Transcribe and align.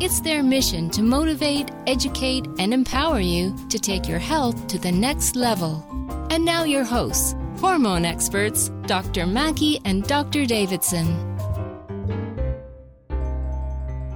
It's 0.00 0.20
their 0.20 0.42
mission 0.42 0.90
to 0.90 1.02
motivate, 1.02 1.70
educate, 1.86 2.48
and 2.58 2.74
empower 2.74 3.20
you 3.20 3.54
to 3.68 3.78
take 3.78 4.08
your 4.08 4.18
health 4.18 4.66
to 4.66 4.76
the 4.76 4.90
next 4.90 5.36
level. 5.36 5.86
And 6.30 6.44
now, 6.44 6.64
your 6.64 6.82
hosts, 6.82 7.36
hormone 7.60 8.04
experts, 8.04 8.70
Dr. 8.86 9.24
Mackey 9.24 9.80
and 9.84 10.02
Dr. 10.02 10.46
Davidson. 10.46 11.06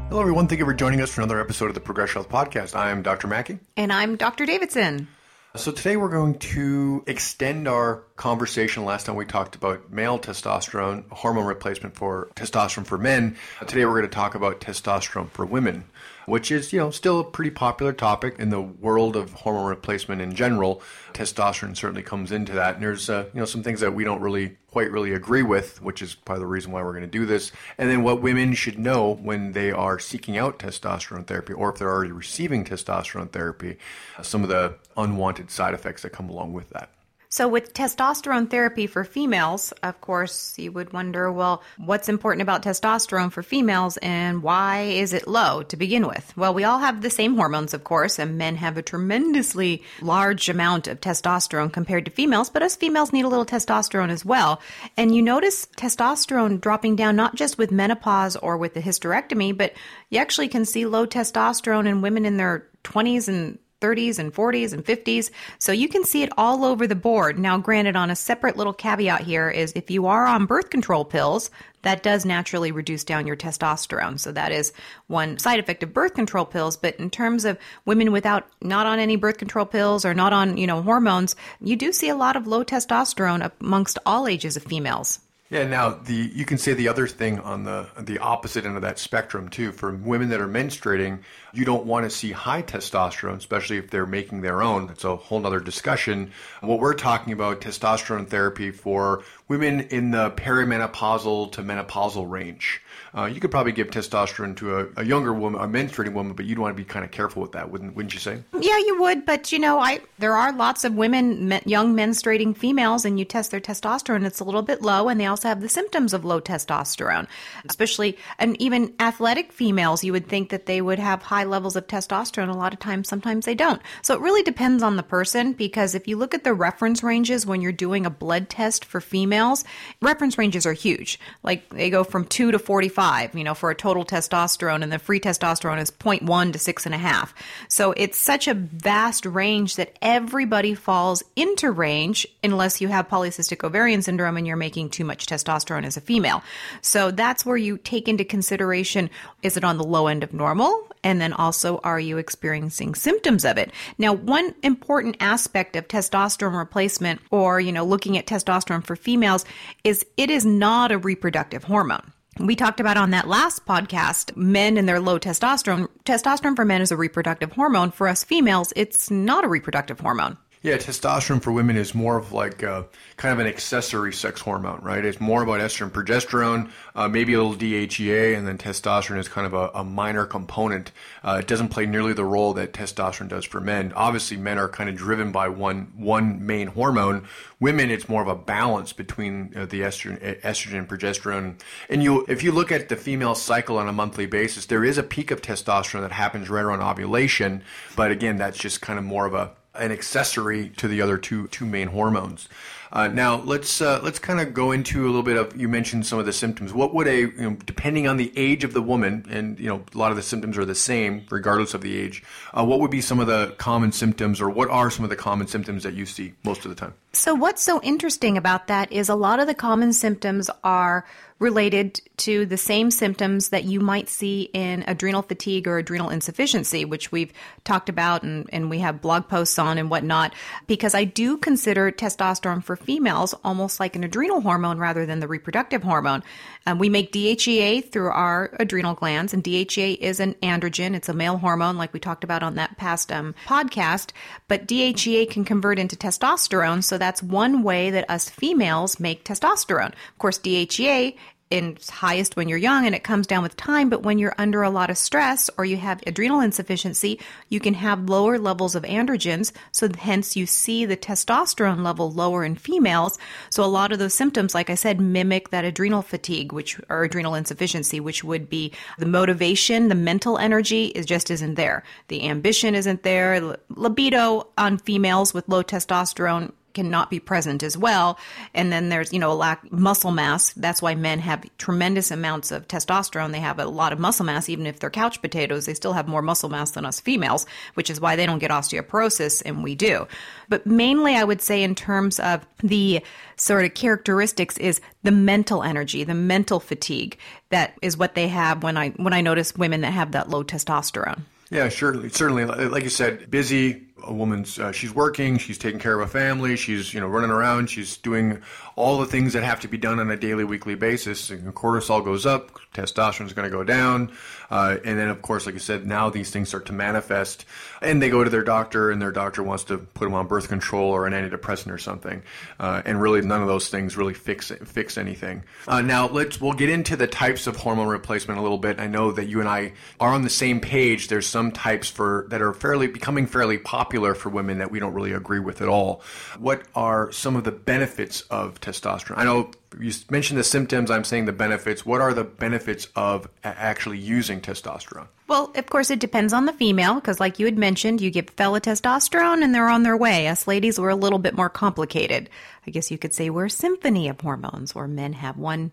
Hello, 0.08 0.20
everyone. 0.20 0.48
Thank 0.48 0.58
you 0.58 0.64
for 0.64 0.74
joining 0.74 1.00
us 1.00 1.10
for 1.10 1.20
another 1.20 1.40
episode 1.40 1.66
of 1.66 1.74
the 1.74 1.80
Progress 1.80 2.12
Health 2.12 2.28
Podcast. 2.28 2.74
I 2.74 2.90
am 2.90 3.02
Dr. 3.02 3.28
Mackey. 3.28 3.60
And 3.76 3.92
I'm 3.92 4.16
Dr. 4.16 4.46
Davidson. 4.46 5.06
So 5.54 5.70
today 5.70 5.96
we're 5.96 6.08
going 6.08 6.40
to 6.40 7.04
extend 7.06 7.68
our 7.68 8.02
conversation. 8.18 8.84
Last 8.84 9.06
time 9.06 9.14
we 9.14 9.24
talked 9.24 9.54
about 9.54 9.90
male 9.90 10.18
testosterone, 10.18 11.08
hormone 11.10 11.46
replacement 11.46 11.94
for 11.94 12.28
testosterone 12.34 12.84
for 12.84 12.98
men. 12.98 13.36
Today 13.66 13.86
we're 13.86 13.92
going 13.92 14.02
to 14.02 14.08
talk 14.08 14.34
about 14.34 14.60
testosterone 14.60 15.30
for 15.30 15.46
women, 15.46 15.84
which 16.26 16.50
is, 16.50 16.72
you 16.72 16.80
know, 16.80 16.90
still 16.90 17.20
a 17.20 17.24
pretty 17.24 17.52
popular 17.52 17.92
topic 17.92 18.34
in 18.40 18.50
the 18.50 18.60
world 18.60 19.14
of 19.14 19.32
hormone 19.32 19.68
replacement 19.68 20.20
in 20.20 20.34
general. 20.34 20.82
Testosterone 21.14 21.76
certainly 21.76 22.02
comes 22.02 22.32
into 22.32 22.52
that. 22.52 22.74
And 22.74 22.82
there's, 22.82 23.08
uh, 23.08 23.26
you 23.32 23.38
know, 23.38 23.46
some 23.46 23.62
things 23.62 23.80
that 23.80 23.94
we 23.94 24.02
don't 24.02 24.20
really 24.20 24.58
quite 24.72 24.90
really 24.90 25.12
agree 25.12 25.44
with, 25.44 25.80
which 25.80 26.02
is 26.02 26.16
part 26.16 26.38
of 26.38 26.40
the 26.40 26.46
reason 26.46 26.72
why 26.72 26.82
we're 26.82 26.92
going 26.92 27.02
to 27.02 27.06
do 27.06 27.24
this. 27.24 27.52
And 27.78 27.88
then 27.88 28.02
what 28.02 28.20
women 28.20 28.52
should 28.52 28.80
know 28.80 29.14
when 29.14 29.52
they 29.52 29.70
are 29.70 30.00
seeking 30.00 30.36
out 30.36 30.58
testosterone 30.58 31.26
therapy 31.26 31.52
or 31.52 31.70
if 31.70 31.78
they're 31.78 31.88
already 31.88 32.12
receiving 32.12 32.64
testosterone 32.64 33.30
therapy, 33.30 33.78
some 34.22 34.42
of 34.42 34.48
the 34.48 34.74
unwanted 34.96 35.52
side 35.52 35.72
effects 35.72 36.02
that 36.02 36.10
come 36.10 36.28
along 36.28 36.52
with 36.52 36.68
that. 36.70 36.90
So, 37.30 37.46
with 37.46 37.74
testosterone 37.74 38.48
therapy 38.48 38.86
for 38.86 39.04
females, 39.04 39.72
of 39.82 40.00
course, 40.00 40.58
you 40.58 40.72
would 40.72 40.94
wonder 40.94 41.30
well, 41.30 41.62
what's 41.76 42.08
important 42.08 42.40
about 42.40 42.62
testosterone 42.62 43.30
for 43.30 43.42
females 43.42 43.98
and 43.98 44.42
why 44.42 44.80
is 44.80 45.12
it 45.12 45.28
low 45.28 45.62
to 45.64 45.76
begin 45.76 46.06
with? 46.06 46.34
Well, 46.38 46.54
we 46.54 46.64
all 46.64 46.78
have 46.78 47.02
the 47.02 47.10
same 47.10 47.36
hormones, 47.36 47.74
of 47.74 47.84
course, 47.84 48.18
and 48.18 48.38
men 48.38 48.56
have 48.56 48.78
a 48.78 48.82
tremendously 48.82 49.82
large 50.00 50.48
amount 50.48 50.88
of 50.88 51.02
testosterone 51.02 51.70
compared 51.70 52.06
to 52.06 52.10
females, 52.10 52.48
but 52.48 52.62
us 52.62 52.76
females 52.76 53.12
need 53.12 53.26
a 53.26 53.28
little 53.28 53.44
testosterone 53.44 54.08
as 54.08 54.24
well. 54.24 54.62
And 54.96 55.14
you 55.14 55.20
notice 55.20 55.66
testosterone 55.76 56.62
dropping 56.62 56.96
down 56.96 57.14
not 57.14 57.34
just 57.34 57.58
with 57.58 57.70
menopause 57.70 58.36
or 58.36 58.56
with 58.56 58.72
the 58.72 58.80
hysterectomy, 58.80 59.54
but 59.54 59.74
you 60.08 60.18
actually 60.18 60.48
can 60.48 60.64
see 60.64 60.86
low 60.86 61.06
testosterone 61.06 61.86
in 61.86 62.00
women 62.00 62.24
in 62.24 62.38
their 62.38 62.66
20s 62.84 63.28
and 63.28 63.58
30s 63.80 64.18
and 64.18 64.32
40s 64.34 64.72
and 64.72 64.84
50s. 64.84 65.30
So 65.58 65.72
you 65.72 65.88
can 65.88 66.04
see 66.04 66.22
it 66.22 66.32
all 66.36 66.64
over 66.64 66.86
the 66.86 66.94
board. 66.94 67.38
Now, 67.38 67.58
granted, 67.58 67.96
on 67.96 68.10
a 68.10 68.16
separate 68.16 68.56
little 68.56 68.72
caveat 68.72 69.22
here 69.22 69.48
is 69.50 69.72
if 69.74 69.90
you 69.90 70.06
are 70.06 70.26
on 70.26 70.46
birth 70.46 70.70
control 70.70 71.04
pills, 71.04 71.50
that 71.82 72.02
does 72.02 72.24
naturally 72.24 72.72
reduce 72.72 73.04
down 73.04 73.26
your 73.26 73.36
testosterone. 73.36 74.18
So 74.18 74.32
that 74.32 74.50
is 74.50 74.72
one 75.06 75.38
side 75.38 75.60
effect 75.60 75.82
of 75.82 75.94
birth 75.94 76.14
control 76.14 76.44
pills. 76.44 76.76
But 76.76 76.96
in 76.96 77.10
terms 77.10 77.44
of 77.44 77.58
women 77.84 78.10
without, 78.10 78.48
not 78.60 78.86
on 78.86 78.98
any 78.98 79.16
birth 79.16 79.38
control 79.38 79.66
pills 79.66 80.04
or 80.04 80.14
not 80.14 80.32
on, 80.32 80.56
you 80.56 80.66
know, 80.66 80.82
hormones, 80.82 81.36
you 81.60 81.76
do 81.76 81.92
see 81.92 82.08
a 82.08 82.16
lot 82.16 82.36
of 82.36 82.46
low 82.46 82.64
testosterone 82.64 83.50
amongst 83.60 83.98
all 84.04 84.26
ages 84.26 84.56
of 84.56 84.64
females. 84.64 85.20
Yeah, 85.50 85.66
now 85.66 85.90
the 85.90 86.14
you 86.14 86.44
can 86.44 86.58
say 86.58 86.74
the 86.74 86.88
other 86.88 87.06
thing 87.06 87.40
on 87.40 87.64
the 87.64 87.88
the 87.98 88.18
opposite 88.18 88.66
end 88.66 88.76
of 88.76 88.82
that 88.82 88.98
spectrum 88.98 89.48
too. 89.48 89.72
For 89.72 89.90
women 89.94 90.28
that 90.28 90.42
are 90.42 90.48
menstruating, 90.48 91.20
you 91.54 91.64
don't 91.64 91.86
want 91.86 92.04
to 92.04 92.10
see 92.10 92.32
high 92.32 92.60
testosterone, 92.62 93.38
especially 93.38 93.78
if 93.78 93.88
they're 93.88 94.04
making 94.04 94.42
their 94.42 94.62
own. 94.62 94.88
That's 94.88 95.04
a 95.04 95.16
whole 95.16 95.46
other 95.46 95.60
discussion. 95.60 96.32
What 96.60 96.80
we're 96.80 96.92
talking 96.92 97.32
about 97.32 97.62
testosterone 97.62 98.28
therapy 98.28 98.70
for 98.70 99.24
women 99.48 99.80
in 99.80 100.10
the 100.10 100.32
perimenopausal 100.32 101.52
to 101.52 101.62
menopausal 101.62 102.30
range. 102.30 102.82
Uh, 103.14 103.24
you 103.24 103.40
could 103.40 103.50
probably 103.50 103.72
give 103.72 103.88
testosterone 103.88 104.56
to 104.56 104.78
a, 104.78 104.86
a, 104.96 105.04
younger 105.04 105.32
woman, 105.32 105.60
a 105.60 105.66
menstruating 105.66 106.12
woman, 106.12 106.34
but 106.34 106.44
you'd 106.44 106.58
want 106.58 106.76
to 106.76 106.80
be 106.80 106.84
kind 106.84 107.04
of 107.04 107.10
careful 107.10 107.40
with 107.40 107.52
that, 107.52 107.70
wouldn't 107.70 107.96
wouldn't 107.96 108.12
you 108.12 108.20
say? 108.20 108.42
Yeah, 108.52 108.76
you 108.78 109.00
would. 109.00 109.24
But 109.24 109.50
you 109.52 109.58
know, 109.58 109.78
I 109.78 110.00
there 110.18 110.36
are 110.36 110.52
lots 110.52 110.84
of 110.84 110.94
women, 110.94 111.48
me, 111.48 111.60
young 111.64 111.94
menstruating 111.94 112.56
females, 112.56 113.04
and 113.04 113.18
you 113.18 113.24
test 113.24 113.50
their 113.50 113.60
testosterone, 113.60 114.26
it's 114.26 114.40
a 114.40 114.44
little 114.44 114.62
bit 114.62 114.82
low, 114.82 115.08
and 115.08 115.20
they 115.20 115.26
also 115.26 115.48
have 115.48 115.60
the 115.60 115.68
symptoms 115.68 116.12
of 116.12 116.24
low 116.24 116.40
testosterone, 116.40 117.26
especially 117.68 118.18
and 118.38 118.60
even 118.60 118.92
athletic 119.00 119.52
females. 119.52 120.04
You 120.04 120.12
would 120.12 120.28
think 120.28 120.50
that 120.50 120.66
they 120.66 120.80
would 120.80 120.98
have 120.98 121.22
high 121.22 121.44
levels 121.44 121.76
of 121.76 121.86
testosterone. 121.86 122.48
A 122.48 122.52
lot 122.52 122.72
of 122.72 122.78
times, 122.78 123.08
sometimes 123.08 123.46
they 123.46 123.54
don't. 123.54 123.80
So 124.02 124.14
it 124.14 124.20
really 124.20 124.42
depends 124.42 124.82
on 124.82 124.96
the 124.96 125.02
person 125.02 125.52
because 125.52 125.94
if 125.94 126.06
you 126.06 126.16
look 126.16 126.34
at 126.34 126.44
the 126.44 126.54
reference 126.54 127.02
ranges 127.02 127.46
when 127.46 127.62
you're 127.62 127.72
doing 127.72 128.04
a 128.04 128.10
blood 128.10 128.48
test 128.48 128.84
for 128.84 129.00
females, 129.00 129.64
reference 130.02 130.36
ranges 130.36 130.66
are 130.66 130.72
huge. 130.72 131.18
Like 131.42 131.68
they 131.70 131.90
go 131.90 132.04
from 132.04 132.26
two 132.26 132.52
to 132.52 132.58
forty 132.58 132.88
five, 132.98 133.32
you 133.32 133.44
know, 133.44 133.54
for 133.54 133.70
a 133.70 133.76
total 133.76 134.04
testosterone, 134.04 134.82
and 134.82 134.92
the 134.92 134.98
free 134.98 135.20
testosterone 135.20 135.80
is 135.80 135.88
0.1 135.88 136.52
to 136.52 136.58
six 136.58 136.84
and 136.84 136.96
a 136.96 136.98
half. 136.98 137.32
So 137.68 137.92
it's 137.92 138.18
such 138.18 138.48
a 138.48 138.54
vast 138.54 139.24
range 139.24 139.76
that 139.76 139.96
everybody 140.02 140.74
falls 140.74 141.22
into 141.36 141.70
range 141.70 142.26
unless 142.42 142.80
you 142.80 142.88
have 142.88 143.08
polycystic 143.08 143.62
ovarian 143.62 144.02
syndrome 144.02 144.36
and 144.36 144.48
you're 144.48 144.56
making 144.56 144.90
too 144.90 145.04
much 145.04 145.26
testosterone 145.26 145.84
as 145.84 145.96
a 145.96 146.00
female. 146.00 146.42
So 146.80 147.12
that's 147.12 147.46
where 147.46 147.56
you 147.56 147.78
take 147.78 148.08
into 148.08 148.24
consideration 148.24 149.10
is 149.44 149.56
it 149.56 149.62
on 149.62 149.78
the 149.78 149.84
low 149.84 150.08
end 150.08 150.24
of 150.24 150.32
normal? 150.32 150.88
And 151.04 151.20
then 151.20 151.32
also, 151.32 151.78
are 151.84 152.00
you 152.00 152.18
experiencing 152.18 152.96
symptoms 152.96 153.44
of 153.44 153.58
it? 153.58 153.70
Now, 153.98 154.12
one 154.12 154.56
important 154.64 155.18
aspect 155.20 155.76
of 155.76 155.86
testosterone 155.86 156.58
replacement 156.58 157.20
or, 157.30 157.60
you 157.60 157.70
know, 157.70 157.84
looking 157.84 158.18
at 158.18 158.26
testosterone 158.26 158.84
for 158.84 158.96
females 158.96 159.44
is 159.84 160.04
it 160.16 160.30
is 160.30 160.44
not 160.44 160.90
a 160.90 160.98
reproductive 160.98 161.62
hormone. 161.62 162.12
We 162.38 162.54
talked 162.54 162.78
about 162.78 162.96
on 162.96 163.10
that 163.10 163.26
last 163.26 163.66
podcast, 163.66 164.36
men 164.36 164.76
and 164.76 164.88
their 164.88 165.00
low 165.00 165.18
testosterone. 165.18 165.88
Testosterone 166.04 166.54
for 166.54 166.64
men 166.64 166.80
is 166.80 166.92
a 166.92 166.96
reproductive 166.96 167.52
hormone. 167.52 167.90
For 167.90 168.06
us 168.06 168.22
females, 168.22 168.72
it's 168.76 169.10
not 169.10 169.44
a 169.44 169.48
reproductive 169.48 169.98
hormone. 169.98 170.38
Yeah, 170.60 170.76
testosterone 170.76 171.40
for 171.40 171.52
women 171.52 171.76
is 171.76 171.94
more 171.94 172.16
of 172.16 172.32
like 172.32 172.64
a, 172.64 172.86
kind 173.16 173.32
of 173.32 173.38
an 173.38 173.46
accessory 173.46 174.12
sex 174.12 174.40
hormone, 174.40 174.80
right? 174.82 175.04
It's 175.04 175.20
more 175.20 175.44
about 175.44 175.60
estrogen, 175.60 175.92
progesterone, 175.92 176.70
uh, 176.96 177.06
maybe 177.06 177.34
a 177.34 177.40
little 177.40 177.54
DHEA, 177.54 178.36
and 178.36 178.44
then 178.44 178.58
testosterone 178.58 179.18
is 179.18 179.28
kind 179.28 179.46
of 179.46 179.54
a, 179.54 179.70
a 179.72 179.84
minor 179.84 180.26
component. 180.26 180.90
Uh, 181.22 181.36
it 181.38 181.46
doesn't 181.46 181.68
play 181.68 181.86
nearly 181.86 182.12
the 182.12 182.24
role 182.24 182.54
that 182.54 182.72
testosterone 182.72 183.28
does 183.28 183.44
for 183.44 183.60
men. 183.60 183.92
Obviously, 183.94 184.36
men 184.36 184.58
are 184.58 184.68
kind 184.68 184.90
of 184.90 184.96
driven 184.96 185.30
by 185.30 185.48
one 185.48 185.92
one 185.96 186.44
main 186.44 186.66
hormone. 186.66 187.28
Women, 187.60 187.88
it's 187.90 188.08
more 188.08 188.22
of 188.22 188.28
a 188.28 188.34
balance 188.34 188.92
between 188.92 189.52
uh, 189.54 189.66
the 189.66 189.82
estrogen, 189.82 190.40
estrogen 190.40 190.78
and 190.78 190.88
progesterone. 190.88 191.60
And 191.88 192.02
you, 192.02 192.24
if 192.28 192.42
you 192.42 192.50
look 192.50 192.72
at 192.72 192.88
the 192.88 192.96
female 192.96 193.36
cycle 193.36 193.78
on 193.78 193.86
a 193.86 193.92
monthly 193.92 194.26
basis, 194.26 194.66
there 194.66 194.84
is 194.84 194.98
a 194.98 195.04
peak 195.04 195.30
of 195.30 195.40
testosterone 195.40 196.00
that 196.00 196.12
happens 196.12 196.50
right 196.50 196.64
around 196.64 196.82
ovulation. 196.82 197.62
But 197.94 198.10
again, 198.10 198.38
that's 198.38 198.58
just 198.58 198.80
kind 198.80 198.98
of 198.98 199.04
more 199.04 199.24
of 199.24 199.34
a 199.34 199.52
an 199.74 199.92
accessory 199.92 200.70
to 200.76 200.88
the 200.88 201.00
other 201.00 201.18
two 201.18 201.46
two 201.48 201.66
main 201.66 201.88
hormones. 201.88 202.48
Uh, 202.90 203.06
now 203.08 203.36
let's 203.42 203.80
uh, 203.80 204.00
let's 204.02 204.18
kind 204.18 204.40
of 204.40 204.54
go 204.54 204.72
into 204.72 205.04
a 205.04 205.08
little 205.08 205.22
bit 205.22 205.36
of 205.36 205.54
you 205.56 205.68
mentioned 205.68 206.06
some 206.06 206.18
of 206.18 206.26
the 206.26 206.32
symptoms. 206.32 206.72
What 206.72 206.94
would 206.94 207.06
a 207.06 207.20
you 207.20 207.50
know, 207.50 207.56
depending 207.66 208.06
on 208.06 208.16
the 208.16 208.32
age 208.36 208.64
of 208.64 208.72
the 208.72 208.82
woman, 208.82 209.26
and 209.28 209.58
you 209.58 209.68
know 209.68 209.84
a 209.94 209.98
lot 209.98 210.10
of 210.10 210.16
the 210.16 210.22
symptoms 210.22 210.56
are 210.56 210.64
the 210.64 210.74
same 210.74 211.26
regardless 211.30 211.74
of 211.74 211.82
the 211.82 211.96
age. 211.96 212.22
Uh, 212.52 212.64
what 212.64 212.80
would 212.80 212.90
be 212.90 213.00
some 213.00 213.20
of 213.20 213.26
the 213.26 213.54
common 213.58 213.92
symptoms, 213.92 214.40
or 214.40 214.48
what 214.48 214.70
are 214.70 214.90
some 214.90 215.04
of 215.04 215.10
the 215.10 215.16
common 215.16 215.46
symptoms 215.46 215.82
that 215.82 215.94
you 215.94 216.06
see 216.06 216.32
most 216.44 216.64
of 216.64 216.70
the 216.70 216.74
time? 216.74 216.94
So 217.18 217.34
what's 217.34 217.62
so 217.62 217.82
interesting 217.82 218.38
about 218.38 218.68
that 218.68 218.92
is 218.92 219.08
a 219.08 219.16
lot 219.16 219.40
of 219.40 219.48
the 219.48 219.54
common 219.54 219.92
symptoms 219.92 220.48
are 220.62 221.04
related 221.40 222.00
to 222.16 222.46
the 222.46 222.56
same 222.56 222.90
symptoms 222.90 223.50
that 223.50 223.62
you 223.62 223.78
might 223.78 224.08
see 224.08 224.50
in 224.52 224.82
adrenal 224.88 225.22
fatigue 225.22 225.68
or 225.68 225.78
adrenal 225.78 226.10
insufficiency, 226.10 226.84
which 226.84 227.12
we've 227.12 227.32
talked 227.62 227.88
about 227.88 228.24
and, 228.24 228.48
and 228.52 228.68
we 228.68 228.80
have 228.80 229.00
blog 229.00 229.28
posts 229.28 229.56
on 229.56 229.78
and 229.78 229.88
whatnot, 229.88 230.34
because 230.66 230.96
I 230.96 231.04
do 231.04 231.36
consider 231.36 231.92
testosterone 231.92 232.62
for 232.62 232.74
females 232.74 233.34
almost 233.44 233.78
like 233.78 233.94
an 233.94 234.02
adrenal 234.02 234.40
hormone 234.40 234.78
rather 234.78 235.06
than 235.06 235.20
the 235.20 235.28
reproductive 235.28 235.82
hormone. 235.84 236.24
Um, 236.66 236.78
we 236.78 236.88
make 236.88 237.12
DHEA 237.12 237.88
through 237.90 238.10
our 238.10 238.50
adrenal 238.58 238.94
glands, 238.94 239.32
and 239.32 239.42
DHEA 239.42 239.96
is 239.98 240.18
an 240.18 240.34
androgen. 240.42 240.94
It's 240.94 241.08
a 241.08 241.14
male 241.14 241.38
hormone, 241.38 241.76
like 241.76 241.92
we 241.92 242.00
talked 242.00 242.24
about 242.24 242.42
on 242.42 242.56
that 242.56 242.76
past 242.78 243.12
um, 243.12 243.34
podcast. 243.46 244.10
But 244.48 244.66
DHEA 244.66 245.30
can 245.30 245.44
convert 245.44 245.78
into 245.78 245.94
testosterone, 245.94 246.82
so 246.82 246.98
that's 247.08 247.22
one 247.22 247.62
way 247.62 247.90
that 247.90 248.04
us 248.10 248.28
females 248.28 249.00
make 249.00 249.24
testosterone. 249.24 249.94
Of 249.94 250.18
course, 250.18 250.38
DHEA 250.38 251.16
in 251.50 251.78
highest 251.88 252.36
when 252.36 252.48
you're 252.48 252.58
young 252.58 252.84
and 252.84 252.94
it 252.94 253.02
comes 253.02 253.26
down 253.26 253.42
with 253.42 253.56
time 253.56 253.88
but 253.88 254.02
when 254.02 254.18
you're 254.18 254.34
under 254.36 254.62
a 254.62 254.68
lot 254.68 254.90
of 254.90 254.98
stress 254.98 255.48
or 255.56 255.64
you 255.64 255.78
have 255.78 256.02
adrenal 256.06 256.40
insufficiency 256.40 257.18
you 257.48 257.58
can 257.58 257.72
have 257.72 258.10
lower 258.10 258.38
levels 258.38 258.74
of 258.74 258.82
androgens. 258.82 259.52
So 259.72 259.88
hence 259.98 260.36
you 260.36 260.44
see 260.44 260.84
the 260.84 260.96
testosterone 260.96 261.82
level 261.82 262.10
lower 262.10 262.44
in 262.44 262.54
females. 262.54 263.18
So 263.48 263.64
a 263.64 263.66
lot 263.66 263.92
of 263.92 263.98
those 263.98 264.12
symptoms 264.14 264.54
like 264.54 264.68
i 264.68 264.74
said 264.74 265.00
mimic 265.00 265.48
that 265.48 265.64
adrenal 265.64 266.02
fatigue 266.02 266.52
which 266.52 266.78
or 266.90 267.04
adrenal 267.04 267.34
insufficiency 267.34 267.98
which 267.98 268.22
would 268.22 268.50
be 268.50 268.72
the 268.98 269.06
motivation 269.06 269.88
the 269.88 269.94
mental 269.94 270.36
energy 270.36 270.86
is 270.88 271.06
just 271.06 271.30
isn't 271.30 271.54
there. 271.54 271.82
The 272.08 272.28
ambition 272.28 272.74
isn't 272.74 273.02
there. 273.02 273.56
Libido 273.70 274.48
on 274.58 274.76
females 274.76 275.32
with 275.32 275.48
low 275.48 275.62
testosterone 275.62 276.52
cannot 276.74 277.10
be 277.10 277.20
present 277.20 277.62
as 277.62 277.76
well. 277.76 278.18
And 278.54 278.72
then 278.72 278.88
there's, 278.88 279.12
you 279.12 279.18
know, 279.18 279.32
a 279.32 279.34
lack 279.34 279.70
muscle 279.72 280.10
mass. 280.10 280.52
That's 280.54 280.82
why 280.82 280.94
men 280.94 281.18
have 281.20 281.44
tremendous 281.58 282.10
amounts 282.10 282.50
of 282.50 282.68
testosterone. 282.68 283.32
They 283.32 283.40
have 283.40 283.58
a 283.58 283.66
lot 283.66 283.92
of 283.92 283.98
muscle 283.98 284.26
mass, 284.26 284.48
even 284.48 284.66
if 284.66 284.78
they're 284.78 284.90
couch 284.90 285.20
potatoes, 285.20 285.66
they 285.66 285.74
still 285.74 285.92
have 285.92 286.08
more 286.08 286.22
muscle 286.22 286.48
mass 286.48 286.72
than 286.72 286.86
us 286.86 287.00
females, 287.00 287.46
which 287.74 287.90
is 287.90 288.00
why 288.00 288.16
they 288.16 288.26
don't 288.26 288.38
get 288.38 288.50
osteoporosis 288.50 289.42
and 289.44 289.62
we 289.62 289.74
do. 289.74 290.06
But 290.48 290.66
mainly 290.66 291.14
I 291.14 291.24
would 291.24 291.42
say 291.42 291.62
in 291.62 291.74
terms 291.74 292.20
of 292.20 292.46
the 292.62 293.02
sort 293.36 293.64
of 293.64 293.74
characteristics 293.74 294.56
is 294.58 294.80
the 295.02 295.10
mental 295.10 295.62
energy, 295.62 296.04
the 296.04 296.14
mental 296.14 296.60
fatigue. 296.60 297.18
That 297.50 297.74
is 297.82 297.96
what 297.96 298.14
they 298.14 298.28
have 298.28 298.62
when 298.62 298.76
I 298.76 298.90
when 298.90 299.12
I 299.12 299.20
notice 299.20 299.54
women 299.56 299.80
that 299.82 299.92
have 299.92 300.12
that 300.12 300.28
low 300.28 300.44
testosterone. 300.44 301.20
Yeah, 301.50 301.70
surely, 301.70 302.10
certainly. 302.10 302.44
Like 302.44 302.84
you 302.84 302.90
said, 302.90 303.30
busy, 303.30 303.87
a 304.04 304.12
woman's 304.12 304.58
uh, 304.58 304.72
she's 304.72 304.94
working, 304.94 305.38
she's 305.38 305.58
taking 305.58 305.80
care 305.80 305.98
of 305.98 306.06
a 306.06 306.10
family, 306.10 306.56
she's 306.56 306.94
you 306.94 307.00
know 307.00 307.06
running 307.06 307.30
around, 307.30 307.70
she's 307.70 307.96
doing 307.96 308.42
all 308.76 308.98
the 308.98 309.06
things 309.06 309.32
that 309.32 309.42
have 309.42 309.60
to 309.60 309.68
be 309.68 309.78
done 309.78 309.98
on 309.98 310.10
a 310.10 310.16
daily, 310.16 310.44
weekly 310.44 310.74
basis. 310.74 311.30
And 311.30 311.54
cortisol 311.54 312.04
goes 312.04 312.26
up, 312.26 312.58
testosterone 312.74 313.26
is 313.26 313.32
going 313.32 313.50
to 313.50 313.56
go 313.56 313.64
down, 313.64 314.12
uh, 314.50 314.76
and 314.84 314.98
then 314.98 315.08
of 315.08 315.22
course, 315.22 315.46
like 315.46 315.54
I 315.54 315.58
said, 315.58 315.86
now 315.86 316.10
these 316.10 316.30
things 316.30 316.48
start 316.48 316.66
to 316.66 316.72
manifest, 316.72 317.44
and 317.82 318.00
they 318.02 318.10
go 318.10 318.24
to 318.24 318.30
their 318.30 318.44
doctor, 318.44 318.90
and 318.90 319.00
their 319.00 319.12
doctor 319.12 319.42
wants 319.42 319.64
to 319.64 319.78
put 319.78 320.04
them 320.04 320.14
on 320.14 320.26
birth 320.26 320.48
control 320.48 320.90
or 320.90 321.06
an 321.06 321.12
antidepressant 321.12 321.72
or 321.72 321.78
something, 321.78 322.22
uh, 322.58 322.82
and 322.84 323.00
really 323.00 323.20
none 323.22 323.42
of 323.42 323.48
those 323.48 323.68
things 323.68 323.96
really 323.96 324.14
fix 324.14 324.50
fix 324.64 324.98
anything. 324.98 325.42
Uh, 325.66 325.80
now 325.80 326.08
let's 326.08 326.40
we'll 326.40 326.52
get 326.52 326.70
into 326.70 326.96
the 326.96 327.06
types 327.06 327.46
of 327.46 327.56
hormone 327.56 327.88
replacement 327.88 328.38
a 328.38 328.42
little 328.42 328.58
bit. 328.58 328.80
I 328.80 328.86
know 328.86 329.12
that 329.12 329.26
you 329.26 329.40
and 329.40 329.48
I 329.48 329.72
are 330.00 330.12
on 330.12 330.22
the 330.22 330.30
same 330.30 330.60
page. 330.60 331.08
There's 331.08 331.26
some 331.26 331.52
types 331.52 331.88
for 331.88 332.26
that 332.30 332.42
are 332.42 332.52
fairly 332.52 332.86
becoming 332.86 333.26
fairly 333.26 333.58
popular 333.58 334.14
for 334.14 334.28
women 334.28 334.58
that 334.58 334.70
we 334.70 334.78
don't 334.78 334.94
really 334.94 335.12
agree 335.12 335.40
with 335.40 335.60
at 335.60 335.68
all. 335.68 336.02
What 336.38 336.62
are 336.74 337.12
some 337.12 337.36
of 337.36 337.44
the 337.44 337.52
benefits 337.52 338.22
of 338.22 338.60
testosterone? 338.60 339.18
I 339.18 339.24
know 339.24 339.50
you 339.78 339.92
mentioned 340.10 340.38
the 340.38 340.44
symptoms, 340.44 340.90
I'm 340.90 341.04
saying 341.04 341.26
the 341.26 341.32
benefits. 341.32 341.84
What 341.84 342.00
are 342.00 342.14
the 342.14 342.24
benefits 342.24 342.88
of 342.96 343.28
actually 343.44 343.98
using 343.98 344.40
testosterone? 344.40 345.08
Well, 345.28 345.52
of 345.54 345.66
course, 345.66 345.90
it 345.90 346.00
depends 346.00 346.32
on 346.32 346.46
the 346.46 346.52
female 346.52 346.94
because, 346.94 347.20
like 347.20 347.38
you 347.38 347.44
had 347.44 347.58
mentioned, 347.58 348.00
you 348.00 348.10
give 348.10 348.30
fella 348.30 348.60
testosterone 348.60 349.42
and 349.42 349.54
they're 349.54 349.68
on 349.68 349.82
their 349.82 349.96
way. 349.96 350.26
Us 350.26 350.46
ladies, 350.46 350.80
we're 350.80 350.88
a 350.88 350.96
little 350.96 351.18
bit 351.18 351.36
more 351.36 351.50
complicated. 351.50 352.30
I 352.66 352.70
guess 352.70 352.90
you 352.90 352.98
could 352.98 353.12
say 353.12 353.28
we're 353.28 353.46
a 353.46 353.50
symphony 353.50 354.08
of 354.08 354.20
hormones, 354.20 354.72
or 354.72 354.88
men 354.88 355.12
have 355.12 355.36
one 355.36 355.72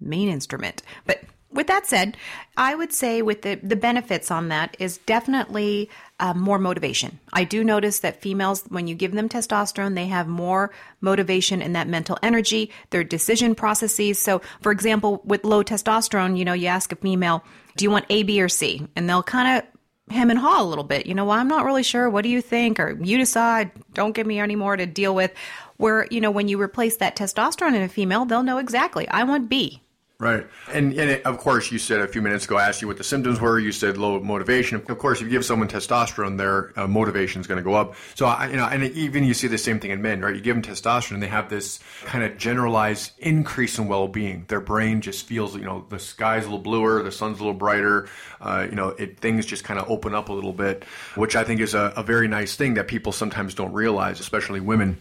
main 0.00 0.28
instrument. 0.28 0.82
But 1.04 1.22
with 1.54 1.68
that 1.68 1.86
said, 1.86 2.16
I 2.56 2.74
would 2.74 2.92
say 2.92 3.22
with 3.22 3.42
the, 3.42 3.54
the 3.56 3.76
benefits 3.76 4.30
on 4.30 4.48
that 4.48 4.76
is 4.78 4.98
definitely 4.98 5.88
uh, 6.20 6.34
more 6.34 6.58
motivation. 6.58 7.18
I 7.32 7.44
do 7.44 7.64
notice 7.64 8.00
that 8.00 8.20
females, 8.20 8.64
when 8.68 8.86
you 8.86 8.94
give 8.94 9.12
them 9.12 9.28
testosterone, 9.28 9.94
they 9.94 10.06
have 10.06 10.26
more 10.26 10.70
motivation 11.00 11.62
in 11.62 11.72
that 11.72 11.88
mental 11.88 12.18
energy, 12.22 12.70
their 12.90 13.04
decision 13.04 13.54
processes. 13.54 14.18
So, 14.18 14.42
for 14.60 14.72
example, 14.72 15.22
with 15.24 15.44
low 15.44 15.62
testosterone, 15.62 16.36
you 16.36 16.44
know, 16.44 16.52
you 16.52 16.66
ask 16.66 16.92
a 16.92 16.96
female, 16.96 17.44
do 17.76 17.84
you 17.84 17.90
want 17.90 18.06
A, 18.10 18.22
B, 18.24 18.42
or 18.42 18.48
C? 18.48 18.86
And 18.96 19.08
they'll 19.08 19.22
kind 19.22 19.58
of 19.58 20.14
hem 20.14 20.30
and 20.30 20.38
haw 20.38 20.62
a 20.62 20.64
little 20.64 20.84
bit. 20.84 21.06
You 21.06 21.14
know, 21.14 21.24
well, 21.24 21.38
I'm 21.38 21.48
not 21.48 21.64
really 21.64 21.82
sure. 21.82 22.10
What 22.10 22.22
do 22.22 22.28
you 22.28 22.42
think? 22.42 22.78
Or 22.78 22.98
you 23.02 23.16
decide. 23.16 23.70
Don't 23.94 24.14
give 24.14 24.26
me 24.26 24.38
any 24.38 24.56
more 24.56 24.76
to 24.76 24.86
deal 24.86 25.14
with. 25.14 25.32
Where, 25.76 26.06
you 26.10 26.20
know, 26.20 26.30
when 26.30 26.46
you 26.46 26.60
replace 26.60 26.98
that 26.98 27.16
testosterone 27.16 27.74
in 27.74 27.82
a 27.82 27.88
female, 27.88 28.24
they'll 28.24 28.42
know 28.42 28.58
exactly. 28.58 29.08
I 29.08 29.24
want 29.24 29.48
B. 29.48 29.82
Right. 30.20 30.46
And, 30.72 30.92
and 30.92 31.10
it, 31.10 31.26
of 31.26 31.38
course, 31.38 31.72
you 31.72 31.78
said 31.78 32.00
a 32.00 32.06
few 32.06 32.22
minutes 32.22 32.44
ago, 32.44 32.56
I 32.56 32.68
asked 32.68 32.80
you 32.80 32.86
what 32.86 32.98
the 32.98 33.04
symptoms 33.04 33.40
were. 33.40 33.58
You 33.58 33.72
said 33.72 33.98
low 33.98 34.20
motivation. 34.20 34.76
Of 34.76 34.98
course, 34.98 35.20
if 35.20 35.24
you 35.24 35.30
give 35.30 35.44
someone 35.44 35.66
testosterone, 35.66 36.38
their 36.38 36.72
uh, 36.78 36.86
motivation 36.86 37.40
is 37.40 37.48
going 37.48 37.58
to 37.58 37.64
go 37.64 37.74
up. 37.74 37.96
So, 38.14 38.26
I, 38.26 38.48
you 38.48 38.56
know, 38.56 38.64
and 38.64 38.84
even 38.84 39.24
you 39.24 39.34
see 39.34 39.48
the 39.48 39.58
same 39.58 39.80
thing 39.80 39.90
in 39.90 40.00
men, 40.02 40.20
right? 40.20 40.32
You 40.32 40.40
give 40.40 40.54
them 40.54 40.62
testosterone, 40.62 41.18
they 41.18 41.26
have 41.26 41.50
this 41.50 41.80
kind 42.04 42.22
of 42.22 42.38
generalized 42.38 43.10
increase 43.18 43.76
in 43.76 43.88
well 43.88 44.06
being. 44.06 44.44
Their 44.46 44.60
brain 44.60 45.00
just 45.00 45.26
feels, 45.26 45.56
you 45.56 45.64
know, 45.64 45.84
the 45.88 45.98
sky's 45.98 46.44
a 46.44 46.46
little 46.46 46.60
bluer, 46.60 47.02
the 47.02 47.12
sun's 47.12 47.40
a 47.40 47.42
little 47.42 47.58
brighter. 47.58 48.08
Uh, 48.40 48.68
you 48.70 48.76
know, 48.76 48.90
it, 48.90 49.18
things 49.18 49.44
just 49.44 49.64
kind 49.64 49.80
of 49.80 49.90
open 49.90 50.14
up 50.14 50.28
a 50.28 50.32
little 50.32 50.52
bit, 50.52 50.84
which 51.16 51.34
I 51.34 51.42
think 51.42 51.60
is 51.60 51.74
a, 51.74 51.92
a 51.96 52.04
very 52.04 52.28
nice 52.28 52.54
thing 52.54 52.74
that 52.74 52.86
people 52.86 53.10
sometimes 53.10 53.52
don't 53.52 53.72
realize, 53.72 54.20
especially 54.20 54.60
women. 54.60 54.96